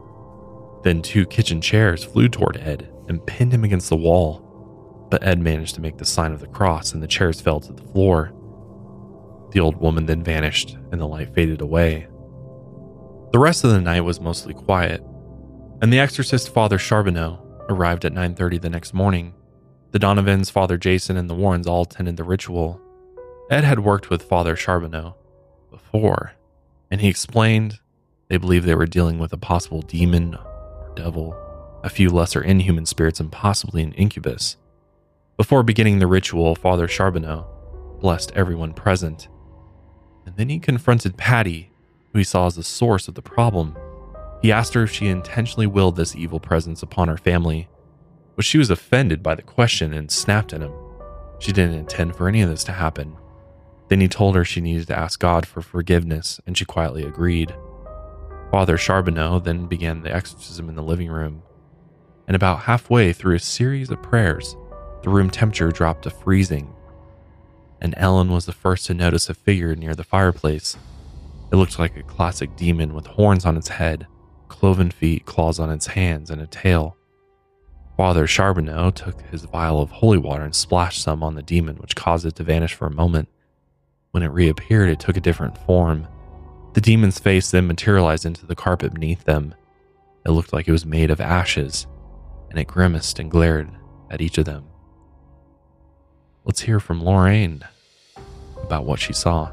[0.83, 5.41] Then two kitchen chairs flew toward Ed and pinned him against the wall, but Ed
[5.41, 8.33] managed to make the sign of the cross, and the chairs fell to the floor.
[9.53, 12.07] The old woman then vanished, and the light faded away.
[13.33, 15.05] The rest of the night was mostly quiet,
[15.83, 17.39] and the exorcist Father Charbonneau
[17.69, 19.35] arrived at 9:30 the next morning.
[19.93, 22.81] The Donovans, Father Jason, and the Warrens all attended the ritual.
[23.51, 25.17] Ed had worked with Father Charbonneau
[25.71, 26.33] before,
[26.91, 27.81] and he explained
[28.29, 31.37] they believed they were dealing with a possible demon or devil,
[31.83, 34.57] a few lesser inhuman spirits, and possibly an incubus.
[35.37, 37.47] Before beginning the ritual, Father Charbonneau
[38.01, 39.29] blessed everyone present,
[40.31, 41.72] and then he confronted Patty,
[42.12, 43.76] who he saw as the source of the problem.
[44.41, 47.68] He asked her if she intentionally willed this evil presence upon her family,
[48.37, 50.72] but she was offended by the question and snapped at him.
[51.41, 53.16] She didn't intend for any of this to happen.
[53.89, 57.53] Then he told her she needed to ask God for forgiveness, and she quietly agreed.
[58.53, 61.43] Father Charbonneau then began the exorcism in the living room,
[62.28, 64.57] and about halfway through a series of prayers,
[65.03, 66.72] the room temperature dropped to freezing,
[67.81, 70.76] and Ellen was the first to notice a figure near the fireplace.
[71.53, 74.07] It looked like a classic demon with horns on its head,
[74.49, 76.97] cloven feet, claws on its hands, and a tail.
[77.97, 81.97] Father Charbonneau took his vial of holy water and splashed some on the demon, which
[81.97, 83.28] caused it to vanish for a moment.
[84.12, 86.07] When it reappeared, it took a different form.
[86.72, 89.55] The demon's face then materialized into the carpet beneath them.
[90.24, 91.87] It looked like it was made of ashes,
[92.49, 93.70] and it grimaced and glared
[94.11, 94.70] at each of them.
[96.45, 97.62] Let's hear from Lorraine
[98.62, 99.53] about what she saw.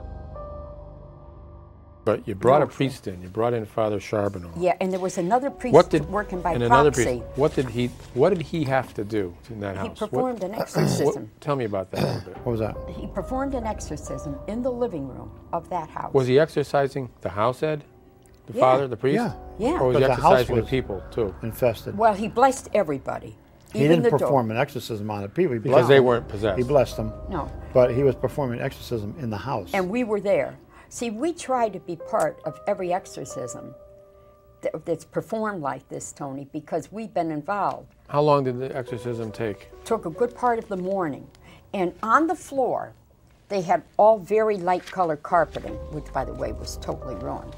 [2.05, 3.21] But you brought a priest in.
[3.21, 4.49] You brought in Father Charbonneau.
[4.57, 6.73] Yeah, and there was another priest What did working by and proxy.
[6.73, 7.23] another priest?
[7.37, 7.87] What did he?
[8.13, 9.99] What did he have to do in that He house?
[9.99, 11.29] What- performed an what- exorcism.
[11.41, 12.37] tell me about that a little bit.
[12.45, 12.77] What was that?
[12.97, 16.13] He performed an exorcism in the living room of that house.
[16.13, 17.83] Was he exercising the house, Ed?
[18.45, 18.59] The Yeah.
[18.61, 19.15] father, the priest?
[19.15, 19.33] Yeah.
[19.59, 19.71] Yeah.
[19.81, 21.35] Or was he But the house exercising the people too?
[21.43, 21.97] Infested.
[21.97, 23.35] Well, he blessed everybody.
[23.73, 24.19] He even didn't the door.
[24.19, 25.53] perform an exorcism on the people.
[25.53, 26.05] He Because blessed they them.
[26.05, 26.57] weren't possessed.
[26.57, 27.13] He blessed them.
[27.29, 27.51] No.
[27.73, 29.71] But he was performing exorcism in the house.
[29.73, 30.57] And we were there.
[30.89, 33.75] See, we try to be part of every exorcism
[34.85, 37.93] that's performed like this, Tony, because we've been involved.
[38.07, 39.69] How long did the exorcism take?
[39.83, 41.27] Took a good part of the morning.
[41.73, 42.93] And on the floor,
[43.49, 47.53] they had all very light colored carpeting, which, by the way, was totally ruined.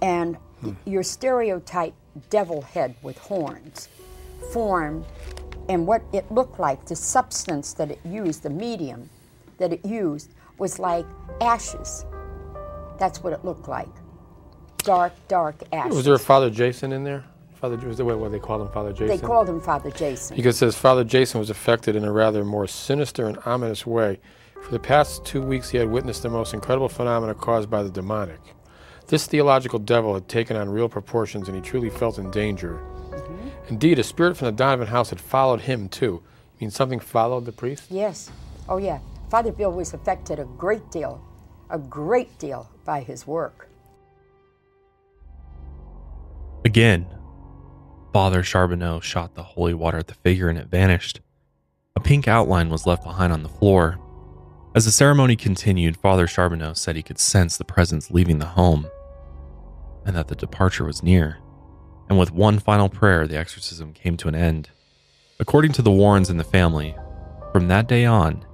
[0.00, 0.72] And hmm.
[0.86, 1.94] your stereotype
[2.30, 3.88] devil head with horns
[4.52, 5.04] formed,
[5.70, 9.08] and what it looked like, the substance that it used, the medium
[9.58, 11.06] that it used, was like
[11.40, 12.04] ashes.
[12.98, 13.88] That's what it looked like.
[14.78, 15.94] Dark, dark ashes.
[15.94, 17.24] Was there a Father Jason in there?
[17.54, 19.06] Father, was what, what they called him, Father Jason?
[19.06, 20.34] they called him Father Jason.
[20.34, 24.18] Because it says Father Jason was affected in a rather more sinister and ominous way.
[24.62, 27.90] For the past two weeks, he had witnessed the most incredible phenomena caused by the
[27.90, 28.40] demonic.
[29.06, 32.80] This theological devil had taken on real proportions, and he truly felt in danger.
[33.68, 36.22] Indeed, a spirit from the Donovan house had followed him too.
[36.58, 37.84] You mean something followed the priest?
[37.90, 38.30] Yes.
[38.68, 38.98] Oh, yeah.
[39.30, 41.24] Father Bill was affected a great deal,
[41.70, 43.68] a great deal by his work.
[46.64, 47.06] Again,
[48.12, 51.20] Father Charbonneau shot the holy water at the figure and it vanished.
[51.96, 53.98] A pink outline was left behind on the floor.
[54.74, 58.88] As the ceremony continued, Father Charbonneau said he could sense the presence leaving the home
[60.04, 61.38] and that the departure was near.
[62.10, 64.70] And with one final prayer, the exorcism came to an end.
[65.38, 66.96] According to the Warrens and the family,
[67.52, 68.44] from that day on,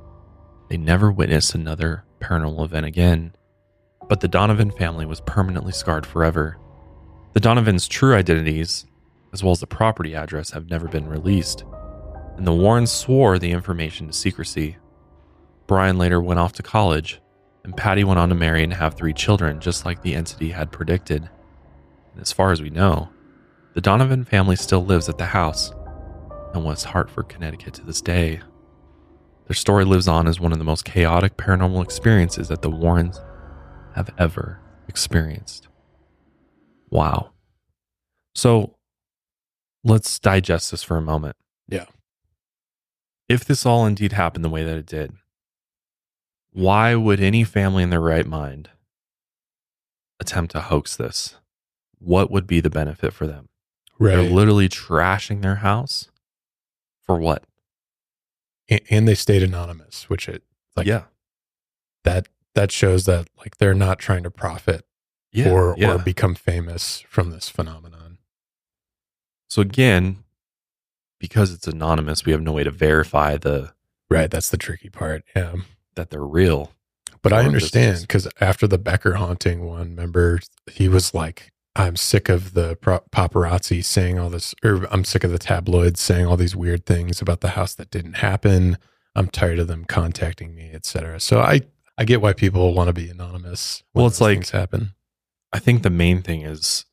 [0.69, 3.35] they never witnessed another paranormal event again.
[4.09, 6.59] But the Donovan family was permanently scarred forever.
[7.33, 8.85] The Donovans' true identities,
[9.33, 11.65] as well as the property address, have never been released,
[12.37, 14.77] and the Warrens swore the information to secrecy.
[15.67, 17.23] Brian later went off to college,
[17.65, 20.71] and Patty went on to marry and have three children, just like the entity had
[20.71, 21.31] predicted.
[22.13, 23.09] And as far as we know,
[23.77, 25.71] the Donovan family still lives at the house
[26.55, 28.41] in West Hartford, Connecticut to this day.
[29.47, 33.21] Their story lives on as one of the most chaotic paranormal experiences that the Warrens
[33.95, 35.69] have ever experienced.
[36.89, 37.33] Wow.
[38.35, 38.77] So
[39.85, 41.37] let's digest this for a moment.
[41.69, 41.85] Yeah.
[43.29, 45.13] If this all indeed happened the way that it did,
[46.55, 48.71] why would any family in their right mind
[50.19, 51.37] attempt to hoax this?
[51.99, 53.51] What would be the benefit for them?
[53.99, 56.09] They're literally trashing their house
[57.05, 57.45] for what?
[58.69, 60.43] and, and they stayed anonymous, which it
[60.77, 61.05] like yeah.
[62.05, 64.85] that that shows that like they're not trying to profit
[65.33, 65.51] Yeah.
[65.51, 65.95] or yeah.
[65.95, 68.19] or become famous from this phenomenon.
[69.49, 70.25] so again,
[71.19, 73.73] because it's anonymous, we have no way to verify the
[74.09, 74.31] Right.
[74.31, 75.25] That's the tricky part.
[75.35, 75.57] Yeah.
[75.97, 76.73] that they're real.
[77.23, 80.39] But I understand because after the Becker haunting one, remember
[80.71, 82.77] he was like, "I'm sick of the
[83.13, 87.21] paparazzi saying all this, or I'm sick of the tabloids saying all these weird things
[87.21, 88.79] about the house that didn't happen.
[89.15, 91.61] I'm tired of them contacting me, etc." So I
[91.99, 93.83] I get why people want to be anonymous.
[93.93, 94.95] when Well, it's like- things happen.
[95.53, 96.85] I think the main thing is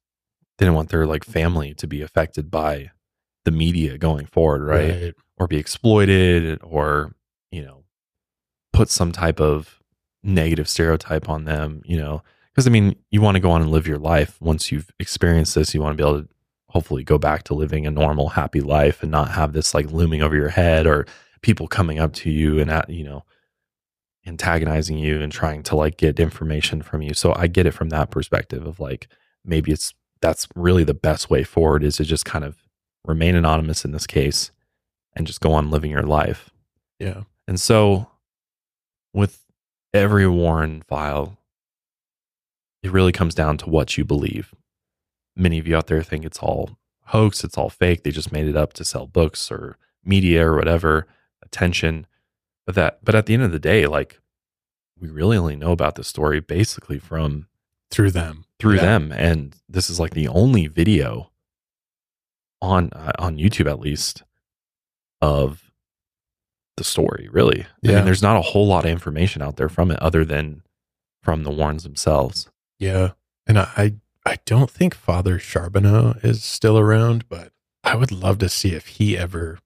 [0.58, 2.92] they didn't want their like family to be affected by
[3.44, 5.14] the media going forward, right?
[5.38, 7.14] Or be exploited or,
[7.52, 7.84] you know,
[8.72, 9.82] put some type of
[10.24, 12.24] negative stereotype on them, you know.
[12.54, 14.40] Because I mean, you want to go on and live your life.
[14.42, 16.30] Once you've experienced this, you want to be able to
[16.70, 20.22] hopefully go back to living a normal, happy life and not have this like looming
[20.22, 21.06] over your head or
[21.42, 23.24] people coming up to you and at, you know,
[24.26, 27.14] antagonizing you and trying to like get information from you.
[27.14, 29.08] So I get it from that perspective of like
[29.44, 32.58] maybe it's that's really the best way forward is to just kind of
[33.06, 34.52] remain anonymous in this case
[35.16, 36.50] and just go on living your life.
[37.00, 37.24] Yeah.
[37.48, 38.10] And so
[39.14, 39.44] with
[39.94, 41.38] every Warren file,
[42.84, 44.54] it really comes down to what you believe.
[45.36, 48.04] Many of you out there think it's all hoax, it's all fake.
[48.04, 51.08] They just made it up to sell books or media or whatever,
[51.42, 52.06] attention.
[52.66, 54.20] But that but at the end of the day, like
[55.00, 57.48] we really only know about the story basically from
[57.90, 58.46] Through them.
[58.60, 58.82] through Yeah.
[58.82, 61.32] them and this is like the only video
[62.62, 64.24] on uh, on YouTube at least
[65.22, 65.72] of
[66.78, 69.92] the story really i mean there's not a whole lot of information out there from
[69.92, 70.64] it other than
[71.22, 73.12] from the warrens themselves Yeah.
[73.48, 73.96] And I,
[74.26, 77.52] I don't think Father Charbonneau is still around, but
[77.84, 79.60] I would love to see if he ever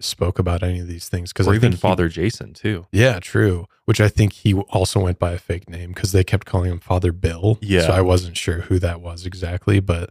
[0.00, 2.86] spoke about any of these things because or I even think he- Father Jason too.
[2.92, 3.66] yeah, true.
[3.86, 6.80] Which I think he also went by a fake name because they kept calling him
[6.80, 7.58] Father Bill.
[7.60, 7.82] Yeah.
[7.86, 10.10] So I wasn't sure who that was exactly, but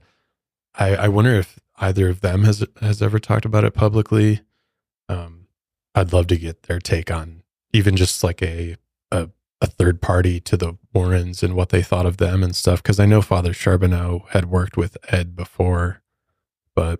[0.75, 4.41] I, I wonder if either of them has has ever talked about it publicly.
[5.09, 5.47] Um,
[5.95, 8.75] I'd love to get their take on even just like a
[9.11, 9.29] a,
[9.63, 12.83] a third party to the Warrens and what they thought of them and stuff.
[12.83, 16.03] Because I know Father Charbonneau had worked with Ed before,
[16.75, 16.99] but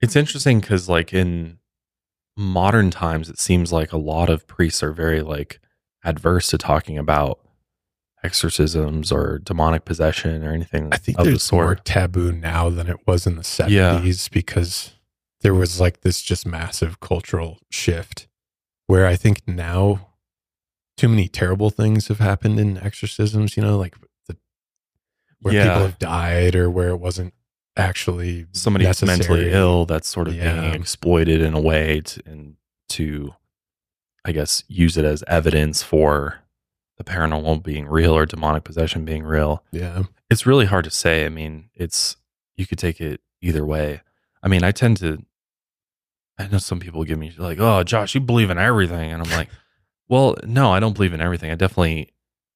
[0.00, 1.58] It's interesting because, like, in
[2.36, 5.60] modern times, it seems like a lot of priests are very like
[6.02, 7.38] adverse to talking about
[8.22, 11.84] exorcisms or demonic possession or anything I think of the there's more sort.
[11.84, 14.00] taboo now than it was in the 70s Yeah.
[14.32, 14.92] because
[15.40, 18.28] there was like this just massive cultural shift
[18.86, 20.08] where I think now
[21.00, 23.96] too many terrible things have happened in exorcisms, you know, like
[24.26, 24.36] the,
[25.40, 25.64] where Yeah.
[25.64, 27.32] people have died or where it wasn't
[27.74, 30.60] actually Somebody who's mentally ill that's sort of Yeah.
[30.60, 32.56] being exploited in a way to, and
[32.90, 33.34] to,
[34.26, 36.40] I guess, use it as evidence for
[36.98, 39.64] the paranormal being real or demonic possession being real.
[39.72, 40.02] Yeah.
[40.28, 41.24] it's really hard to say.
[41.24, 42.16] I mean, it's
[42.56, 44.02] you could take it either way.
[44.42, 45.24] I mean, I tend to.
[46.38, 49.30] I know some people give me like, "Oh, Josh, you believe in everything," and I'm
[49.30, 49.48] like,
[50.10, 51.50] "Well, no, I don't believe in everything.
[51.50, 52.10] I definitely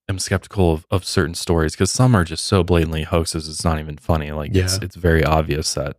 [0.08, 3.48] am skeptical of, of certain stories because some are just so blatantly hoaxes.
[3.48, 4.32] It's not even funny.
[4.32, 4.84] Like, it's Yeah.
[4.84, 5.96] it's very obvious that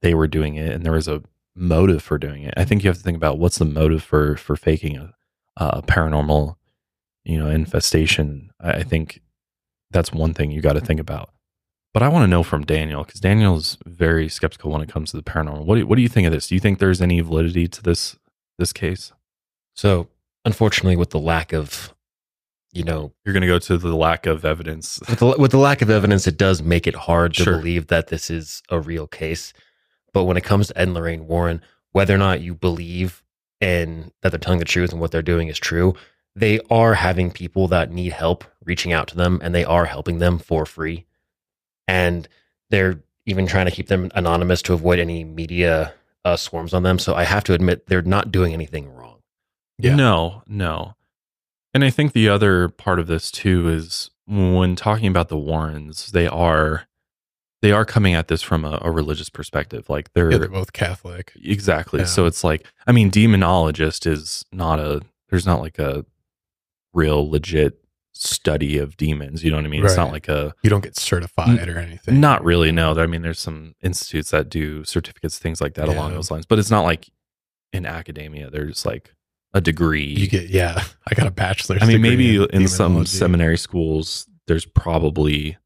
[0.00, 1.22] they were doing it and there was a
[1.54, 2.54] motive for doing it.
[2.56, 5.14] I think you have to think about what's the motive for for faking a,
[5.56, 6.56] a paranormal,
[7.24, 8.50] you know, infestation.
[8.60, 9.20] I, I think
[9.92, 11.30] that's one thing you got to think about.
[11.92, 15.16] But I want to know from Daniel because Daniel's very skeptical when it comes to
[15.16, 15.64] the paranormal.
[15.64, 16.46] What do you, what do you think of this?
[16.46, 18.16] Do you think there's any validity to this
[18.58, 19.12] this case?
[19.74, 20.08] So,
[20.44, 21.94] unfortunately, with the lack of,
[22.72, 25.00] you know, You're going to go to the lack of evidence.
[25.08, 27.56] with the, with the lack of evidence, it does make it hard to Sure.
[27.56, 29.52] believe that this is a real case.
[30.12, 31.62] But when it comes to Ed and Lorraine Warren,
[31.92, 33.22] whether or not you believe
[33.60, 35.94] in that they're telling the truth and what they're doing is true,
[36.36, 40.18] they are having people that need help reaching out to them, and they are helping
[40.18, 41.04] them for free.
[41.88, 42.28] And
[42.70, 45.92] they're even trying to keep them anonymous to avoid any media
[46.24, 46.98] uh, swarms on them.
[46.98, 48.99] So I have to admit, they're not doing anything wrong.
[49.82, 49.94] Yeah.
[49.96, 50.94] No, no.
[51.74, 56.12] And I think the other part of this too is when talking about the Warrens,
[56.12, 56.86] they are
[57.62, 59.88] they are coming at this from a, a religious perspective.
[59.90, 61.32] Like they're Yeah, they're both Catholic.
[61.42, 62.00] exactly.
[62.00, 62.06] Yeah.
[62.06, 66.04] So it's like I mean, demonologist is not a there's not like a
[66.92, 67.76] real legit
[68.12, 69.44] study of demons.
[69.44, 69.84] You know what I mean?
[69.84, 72.18] It's not like a You don't get certified or anything.
[72.20, 72.72] not really.
[72.72, 76.46] No, I mean, there's some institutes that do certificates, things like that along those lines.
[76.46, 77.08] But it's not like
[77.72, 78.50] in academia.
[78.50, 79.14] There's like
[79.52, 80.06] a degree.
[80.06, 80.82] You get yeah.
[81.10, 81.82] I got a bachelor's.
[81.82, 85.56] I mean, maybe in some seminary schools, there's probably,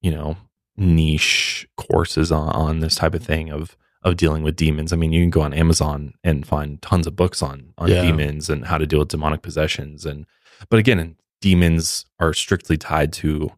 [0.00, 0.36] you know,
[0.76, 4.92] niche courses on, on this type of thing of of dealing with demons.
[4.92, 8.02] I mean, you can go on Amazon and find tons of books on on Yeah.
[8.02, 10.04] demons and how to deal with demonic possessions.
[10.04, 10.26] And
[10.68, 13.52] but again, demons are strictly tied to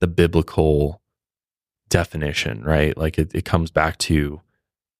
[0.00, 1.00] the biblical
[1.88, 2.96] definition, right?
[2.96, 4.40] Like it, it comes back to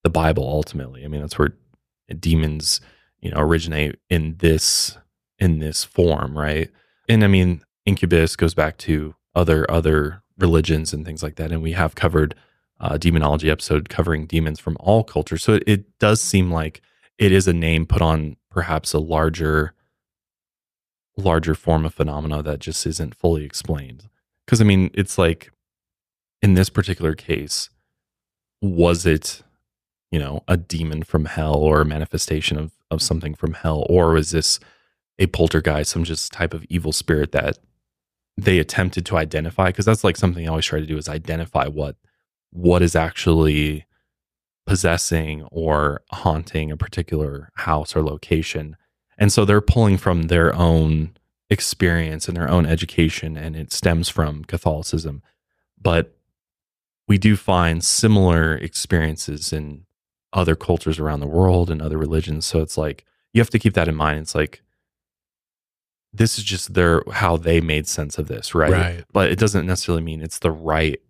[0.02, 1.04] the Bible ultimately.
[1.04, 1.54] I mean, that's where
[2.18, 2.80] demons,
[3.20, 4.98] you know, originate in this
[5.38, 6.70] in this form, right?
[7.08, 11.52] And I mean, incubus goes back to other other religions and things like that.
[11.52, 12.34] And we have covered
[12.80, 15.42] a demonology episode covering demons from all cultures.
[15.42, 16.82] So it, it does seem like
[17.18, 19.72] it is a name put on perhaps a larger
[21.16, 24.08] larger form of phenomena that just isn't fully explained.
[24.44, 25.50] Because I mean, it's like
[26.42, 27.70] in this particular case,
[28.60, 29.42] was it,
[30.10, 34.12] you know, a demon from hell or a manifestation of of something from hell, or
[34.12, 34.60] was this
[35.18, 37.58] a poltergeist, some just type of evil spirit that
[38.36, 39.66] they attempted to identify?
[39.66, 41.96] Because that's like something I always try to do is identify what
[42.50, 43.84] what is actually
[44.66, 48.76] possessing or haunting a particular house or location.
[49.18, 51.16] And so they're pulling from their own
[51.48, 55.22] experience and their own education, and it stems from Catholicism.
[55.80, 56.16] But
[57.08, 59.85] we do find similar experiences in
[60.36, 62.44] other cultures around the world and other religions.
[62.44, 64.20] So it's like you have to keep that in mind.
[64.20, 64.62] It's like
[66.12, 68.70] this is just their how they made sense of this, right?
[68.70, 69.04] Right.
[69.12, 71.00] But it doesn't necessarily mean it's the right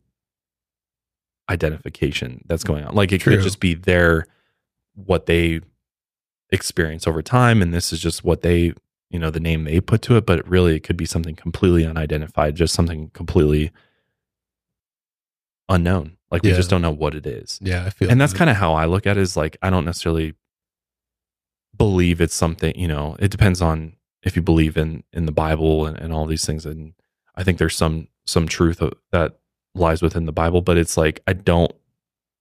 [1.50, 2.94] identification that's mm, going on.
[2.94, 3.34] Like it True.
[3.36, 4.26] could just be their
[4.94, 5.60] what they
[6.50, 8.72] experience over time and this is just what they
[9.10, 11.84] you know the name they put to it but really it could be something completely
[11.84, 13.72] unidentified just something completely
[15.68, 16.56] unknown like we Yeah.
[16.56, 18.38] just don't know what it is Yeah, I feel and that's that.
[18.38, 20.34] kind of how i look at it is like i don't necessarily
[21.76, 25.86] believe it's something you know it depends on if you believe in in the bible
[25.86, 26.94] and, and all these things and
[27.34, 29.38] i think there's some some truth that
[29.74, 31.72] lies within the bible but it's like i don't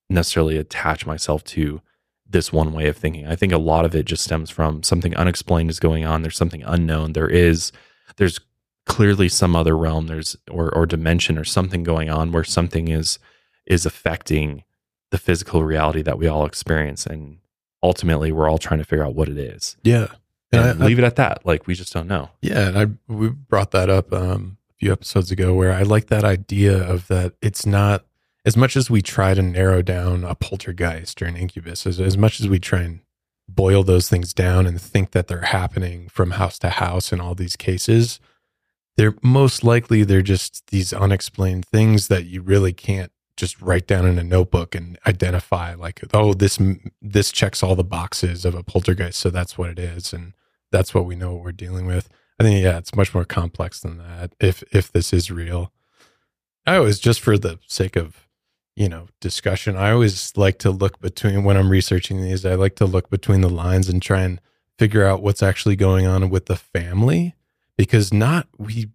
[0.10, 1.82] necessarily attach myself to
[2.28, 3.28] this one way of thinking.
[3.28, 6.24] I think a lot of it just stems from something unexplained is going on.
[6.24, 7.14] There's something unknown.
[7.14, 7.72] There is,
[8.18, 8.40] there's
[8.88, 10.08] clearly some other realm.
[10.08, 13.20] There's or or dimension or something going on where something is
[13.66, 14.64] is affecting
[15.12, 17.38] the physical reality that we all experience, and
[17.84, 19.78] ultimately we're all trying to figure out what it is.
[19.84, 20.08] Yeah.
[20.52, 21.46] And, And I- I- leave it at that.
[21.46, 22.30] Like we just don't know.
[22.42, 26.08] Yeah, and I we brought that up um, a few episodes ago where I like
[26.08, 28.06] that idea of that it's not
[28.46, 32.16] as much as we try to narrow down a poltergeist or an incubus, as, as
[32.18, 33.00] much as we try and
[33.50, 37.34] boil those things down and think that they're happening from house to house in all
[37.36, 38.20] these cases,
[38.98, 44.06] they're most likely they're just these unexplained things that you really can't just write down
[44.06, 46.60] in a notebook and identify like oh this
[47.02, 50.34] this checks all the boxes of a poltergeist so that's what it is and
[50.72, 52.10] that's what we know what we're dealing with.
[52.40, 55.72] I think yeah it's much more complex than that if if this is real.
[56.66, 58.26] I always just for the sake of
[58.76, 62.76] you know discussion i always like to look between when i'm researching these i like
[62.76, 64.42] to look between the lines and try and
[64.78, 67.36] figure out what's actually going on with the family
[67.78, 68.90] because not we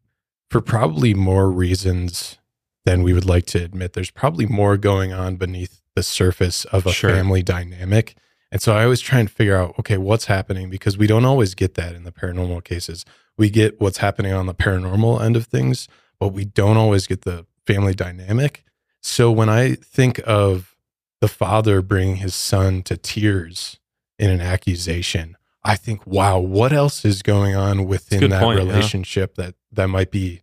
[0.51, 2.39] for probably more reasons
[2.85, 3.93] than we would like to admit.
[3.93, 7.11] There's probably more going on beneath the surface of a Sure.
[7.11, 8.17] family dynamic.
[8.53, 10.71] And so i always try and figure out okay what's happening?
[10.71, 13.05] Because we don't always get that in the paranormal cases.
[13.37, 15.89] We get what's happening on the paranormal end of things
[16.21, 18.63] but we don't always get the family dynamic.
[19.01, 20.77] So when i think of
[21.21, 23.79] the father bringing his son to tears
[24.19, 28.67] in an accusation i think wow what else is going on within that point, yeah.
[28.67, 30.43] relationship that that might be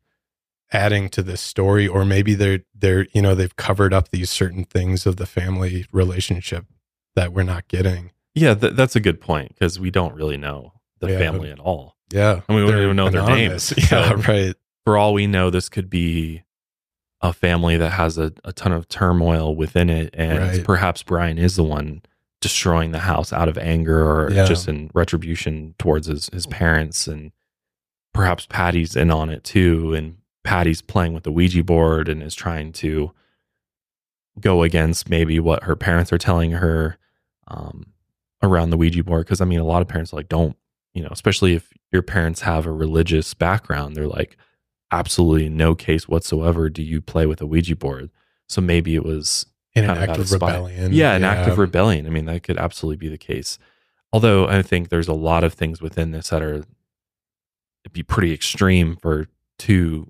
[0.71, 4.63] adding to this story or maybe they're they're you know they've covered up these certain
[4.65, 6.65] things of the family relationship
[7.15, 10.73] that we're not getting Yeah, th- that's a good point because we don't really know
[10.99, 11.17] the Yeah.
[11.19, 11.95] family at all.
[12.11, 13.73] yeah And we don't even know their names.
[13.77, 16.43] yeah So- right For all we know, this could be
[17.21, 20.63] a family that has a, a ton of turmoil within it, and Right.
[20.63, 22.01] perhaps Brian is the one
[22.41, 24.45] destroying the house out of anger or Yeah.
[24.45, 27.31] just in retribution towards his, his parents, and
[28.13, 30.17] perhaps Patty's in on it too, and
[30.47, 33.11] Patty's playing with the Ouija board and is trying to
[34.39, 36.97] go against maybe what her parents are telling her
[37.49, 37.87] um,
[38.41, 39.25] around the Ouija board.
[39.25, 40.55] Because I mean, a lot of parents like don't,
[40.93, 44.37] you know, especially if your parents have a religious background, they're like,
[44.89, 48.09] absolutely no case whatsoever do you play with a Ouija board.
[48.47, 52.07] So maybe it was in an act of of rebellion yeah, an act of rebellion.
[52.07, 53.59] I mean, that could absolutely be the case.
[54.13, 56.63] Although I think there's a lot of things within this that are
[57.83, 59.27] it'd be pretty extreme for
[59.59, 60.09] two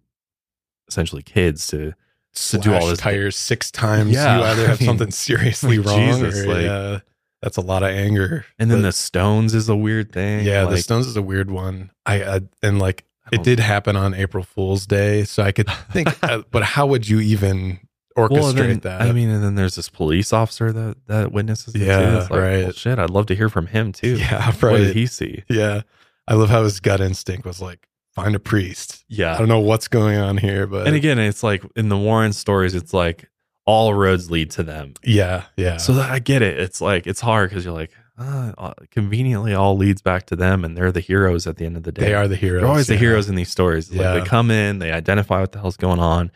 [0.88, 1.94] essentially kids to
[2.34, 3.00] to do all this.
[3.00, 6.48] tires six times Yeah, you either I have mean, something seriously like, wrong Jesus, or
[6.54, 7.00] like- yeah,
[7.42, 10.46] that's a lot of anger And then But- the stones is a weird thing.
[10.46, 13.96] yeah the stones is a weird one i, I and like I it did happen
[13.96, 17.80] on april fool's day so i could think uh, but how would you even
[18.16, 21.76] orchestrate Well, then, that I mean, and then there's this police officer that that witnesses
[21.76, 22.64] it Yeah, like, right.
[22.64, 24.16] Well, shit, I'd love to hear from him too.
[24.18, 25.44] yeah What did he see?
[25.50, 25.82] yeah
[26.28, 27.88] i love how his gut instinct was like
[28.24, 29.34] find a priest Yeah.
[29.36, 32.34] i don't know what's going on here but And again, it's like in the Warren
[32.34, 33.30] stories, it's like
[33.66, 34.94] all roads lead to them.
[35.04, 36.60] yeah yeah So that I get it.
[36.60, 40.66] It's like it's hard because you're like, uh, uh, conveniently all leads back to them,
[40.66, 42.06] and they're the heroes at the end of the day.
[42.06, 43.92] they are the heroes They're always the heroes in these stories.
[43.92, 44.14] Yeah.
[44.14, 46.32] Like they come in, they identify what the hell's going on,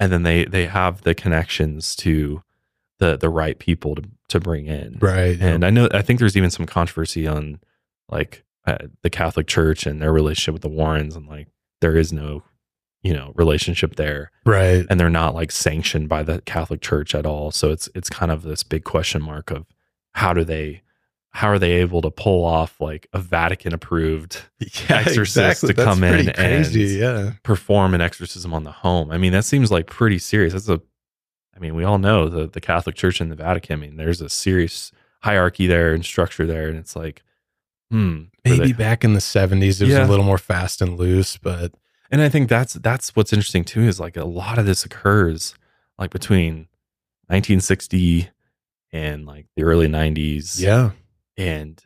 [0.00, 2.42] and then they they have the connections to
[3.00, 4.96] the the right people to to bring in.
[5.02, 7.60] right And I know I think there's even some controversy on
[8.08, 11.48] like uh, the Catholic Church and their relationship with the Warrens, and like
[11.80, 12.42] there is no
[13.02, 17.26] you know relationship there, right and they're not like sanctioned by the Catholic Church at
[17.26, 17.50] all.
[17.50, 19.66] So it's it's kind of this big question mark of
[20.12, 20.82] how do they
[21.30, 25.84] how are they able to pull off like a Vatican approved yeah, exorcist to That's
[25.84, 29.10] come in crazy and- yeah perform an exorcism on the home.
[29.10, 30.54] I mean, that seems like pretty serious.
[30.54, 30.80] That's a,
[31.54, 33.78] I mean, we all know the the Catholic Church and the Vatican.
[33.78, 37.22] I mean, there's a serious hierarchy there and structure there, and it's like,
[37.90, 40.06] hmm, maybe back in the 70s it was Yeah.
[40.06, 41.72] a little more fast and loose but
[42.10, 45.54] and I think that's that's what's interesting too is like a lot of this occurs
[45.98, 46.68] like between
[47.28, 48.28] 1960
[48.92, 50.90] and like the early 90s, yeah.
[51.36, 51.82] And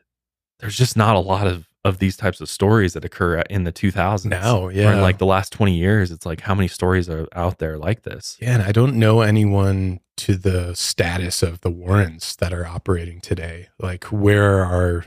[0.61, 3.73] there's just not a lot of of these types of stories that occur in the
[3.73, 6.11] 2000s now or yeah in like the last 20 years.
[6.11, 8.37] It's like how many stories are out there like this?
[8.41, 13.21] Yeah, and I don't know anyone to the status of the Warrens that are operating
[13.23, 13.69] today.
[13.79, 15.07] Like, where are,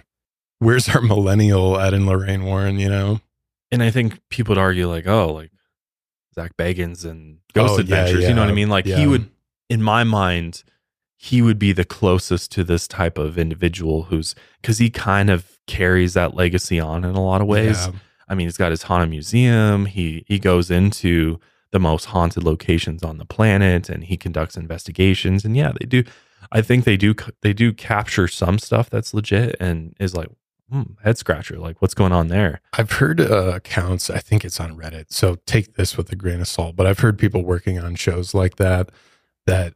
[0.63, 2.79] where's our millennial Ed and Lorraine Warren?
[2.79, 3.21] You know?
[3.71, 5.51] and i think people would argue like oh like
[6.35, 8.97] Zak Bagans and oh, ghost Oh, yeah, adventures you know what i mean like yeah.
[8.97, 9.29] he would
[9.69, 10.63] in my mind
[11.15, 15.57] he would be the closest to this type of individual who's because he kind of
[15.65, 17.93] carries that legacy on in a lot of ways Yeah.
[18.29, 19.85] I mean, he's got his haunted museum.
[19.85, 21.39] He he goes into
[21.71, 25.43] the most haunted locations on the planet, and he conducts investigations.
[25.43, 26.03] And yeah, they do
[26.51, 30.29] I think they do they do capture some stuff that's legit and is like
[30.73, 31.57] hmm, head scratcher.
[31.59, 32.59] Like what's going on there?
[32.73, 34.09] I've heard uh, accounts.
[34.09, 35.05] I think it's on Reddit.
[35.13, 36.75] So take this with a grain of salt.
[36.75, 38.89] But I've heard people working on shows like that
[39.45, 39.73] that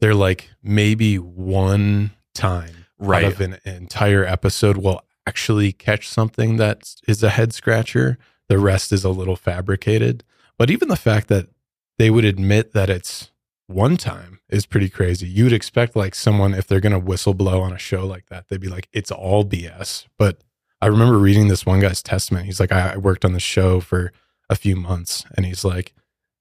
[0.00, 3.24] they're like maybe one time Right.
[3.24, 8.16] out of an entire episode will actually catch something that is a head scratcher.
[8.48, 10.22] The rest is a little fabricated.
[10.58, 11.48] But even the fact that
[11.98, 13.30] they would admit that it's
[13.66, 15.26] one time is pretty crazy.
[15.26, 18.48] You'd expect like someone if they're going to whistle blow on a show like that,
[18.48, 20.06] they'd be like, it's all BS.
[20.18, 20.38] But
[20.80, 22.46] I remember reading this one guy's testament.
[22.46, 24.12] He's like, I, I worked on the show for
[24.48, 25.92] a few months, and he's like,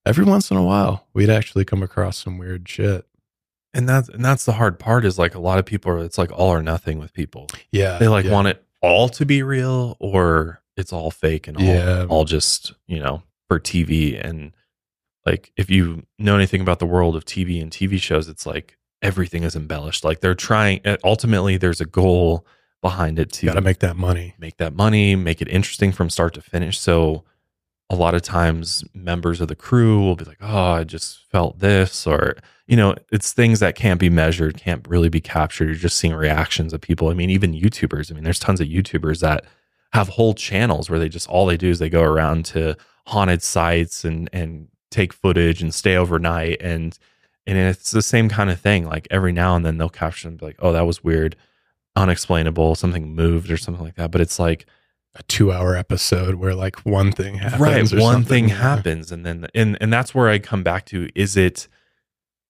[0.05, 3.05] every once in a while, we'd actually come across some weird shit.
[3.73, 6.17] And that's and that's the hard part is like a lot of people are it's
[6.17, 7.47] like all or nothing with people.
[7.71, 8.31] Yeah, They like yeah.
[8.31, 12.05] want it all to be real or it's all fake and all Yeah.
[12.07, 14.53] all just, you know, for TV and
[15.25, 18.77] like if you know anything about the world of TV and TV shows, it's like
[19.01, 20.03] everything is embellished.
[20.03, 22.45] Like they're trying uh, ultimately there's a goal
[22.81, 24.35] behind it to got to make that money.
[24.37, 26.79] make that money, make it interesting from start to finish.
[26.79, 27.23] So
[27.89, 31.59] a lot of times members of the crew will be like, "Oh, I just felt
[31.59, 32.35] this," or
[32.67, 35.65] you know, it's things that can't be measured, can't really be captured.
[35.65, 37.09] You're just seeing reactions of people.
[37.09, 38.11] I mean, even YouTubers.
[38.11, 39.45] I mean, there's tons of YouTubers that
[39.93, 42.75] have whole channels where they just all they do is they go around to
[43.07, 46.97] haunted sites and and take footage and stay overnight and
[47.47, 48.85] and it's the same kind of thing.
[48.85, 51.35] Like every now and then they'll capture and be like, "Oh, that was weird."
[51.97, 54.65] unexplainable something moved or something like that but it's like
[55.17, 57.93] A two-hour episode where like one thing happens.
[57.93, 58.55] right one thing Yeah.
[58.55, 61.69] happens and then and and that's where i come back to is it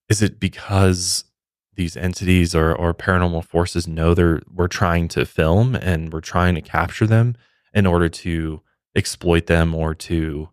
[0.10, 1.26] is it because
[1.76, 6.56] these entities or or paranormal forces know they're we're trying to film and we're trying
[6.56, 7.36] to capture them
[7.72, 8.62] in order to
[8.96, 10.50] exploit them or to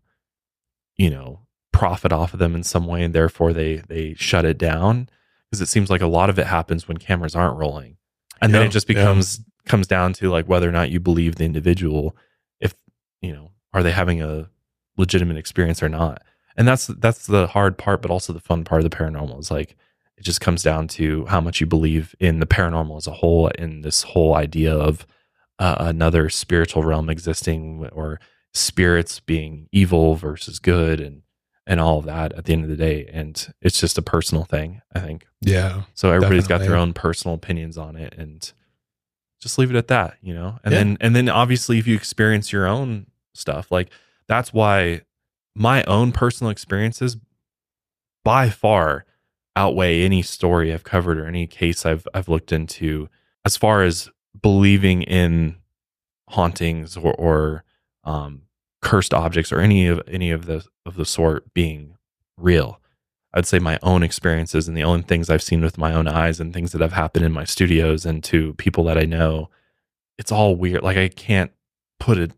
[0.98, 1.40] you know
[1.72, 5.08] profit off of them in some way and therefore they they shut it down.
[5.50, 7.98] Because it seems like a lot of it happens when cameras aren't rolling.
[8.40, 8.94] And then it just yeah.
[8.94, 12.16] becomes comes down to like whether or not you believe the individual
[12.60, 12.74] if
[13.20, 14.48] you know are they having a
[14.96, 16.22] legitimate experience or not.
[16.56, 19.50] And that's that's the hard part but also the fun part of the paranormal is
[19.50, 19.76] like
[20.16, 23.48] it just comes down to how much you believe in the paranormal as a whole
[23.48, 25.06] in this whole idea of
[25.58, 28.20] uh, another spiritual realm existing or
[28.54, 31.22] spirits being evil versus good and
[31.66, 34.44] and all of that at the end of the day and it's just a personal
[34.44, 38.52] thing i think Yeah, so everybody's got their own personal opinions on it and
[39.40, 40.60] just leave it at that, you know?
[40.62, 40.78] And Yeah.
[40.78, 43.90] then and then obviously if you experience your own stuff, like
[44.28, 45.00] that's why
[45.56, 47.16] my own personal experiences
[48.24, 49.04] by far
[49.56, 53.08] outweigh any story I've covered or any case I've I've looked into
[53.44, 54.10] as far as
[54.40, 55.56] believing in
[56.28, 57.64] hauntings or, or
[58.04, 58.42] um,
[58.82, 61.96] cursed objects or any of any of the of the sort being
[62.36, 62.78] real.
[63.34, 66.38] I'd say my own experiences and the own things I've seen with my own eyes
[66.38, 69.48] and things that have happened in my studios and to people that I know,
[70.18, 70.82] it's all weird.
[70.82, 71.50] Like I can't
[71.98, 72.32] put it,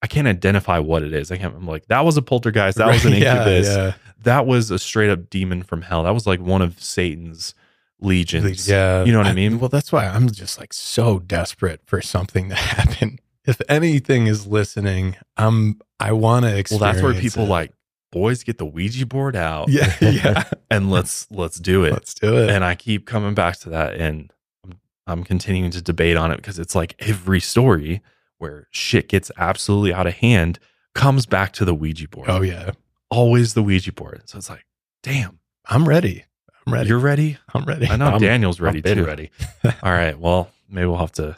[0.00, 1.32] I can't identify what it is.
[1.32, 1.56] I can't.
[1.56, 2.78] I'm like that was a poltergeist.
[2.78, 3.68] That was an Right, yeah, incubus.
[3.68, 3.92] Yeah,
[4.22, 6.04] That was a straight up demon from hell.
[6.04, 7.54] That was like one of Satan's
[8.00, 8.68] legions.
[8.68, 9.02] yeah.
[9.04, 9.58] You know what I mean?
[9.58, 13.18] Well, that's why I'm just like so desperate for something to happen.
[13.50, 17.48] If anything is listening, I'm I want to Well, that's where people it.
[17.48, 17.72] like
[18.12, 19.68] boys get the Ouija board out.
[19.68, 20.44] Yeah, yeah.
[20.70, 21.92] and let's let's do it.
[21.92, 22.50] Let's do it.
[22.50, 24.32] and I keep coming back to that, and
[24.64, 28.00] I'm, I'm continuing to debate on it because it's like every story
[28.38, 30.58] where shit gets absolutely out of hand
[30.94, 32.28] comes back to the Ouija board.
[32.30, 32.70] oh yeah,
[33.10, 34.22] always the Ouija board.
[34.26, 34.64] So it's like,
[35.02, 36.24] damn, I'm ready.
[36.66, 36.88] I'm ready.
[36.88, 37.38] you're ready.
[37.54, 37.88] I'm ready.
[37.88, 39.04] I know I'm- Daniel's ready been too.
[39.04, 39.30] ready.
[39.82, 41.36] All right, well, maybe we'll have to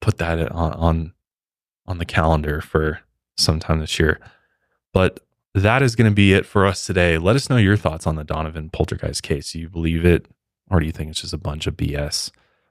[0.00, 1.12] put that on on
[1.86, 3.00] on the calendar for
[3.36, 4.20] sometime this year.
[4.92, 5.20] But
[5.54, 7.18] that is going to be it for us today.
[7.18, 9.52] Let us know your thoughts on the Donovan poltergeist case.
[9.52, 10.26] Do you believe it,
[10.70, 12.30] or do you think it's just a bunch of BS?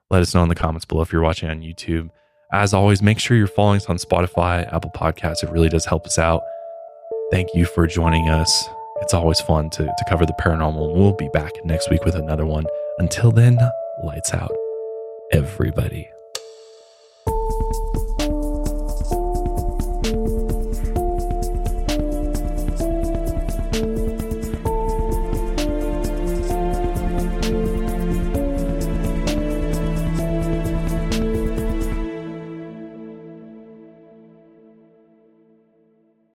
[0.10, 2.10] Let us know in the comments below if you're watching on YouTube.
[2.52, 5.44] As always, make sure you're following us on Spotify, Apple Podcasts.
[5.44, 6.42] It really does help us out.
[7.32, 8.68] Thank you for joining us.
[9.02, 10.94] It's always fun to, to cover the paranormal.
[10.94, 12.66] We'll be back next week with another one.
[13.00, 13.58] Until then,
[14.04, 14.52] lights out,
[15.32, 16.10] everybody.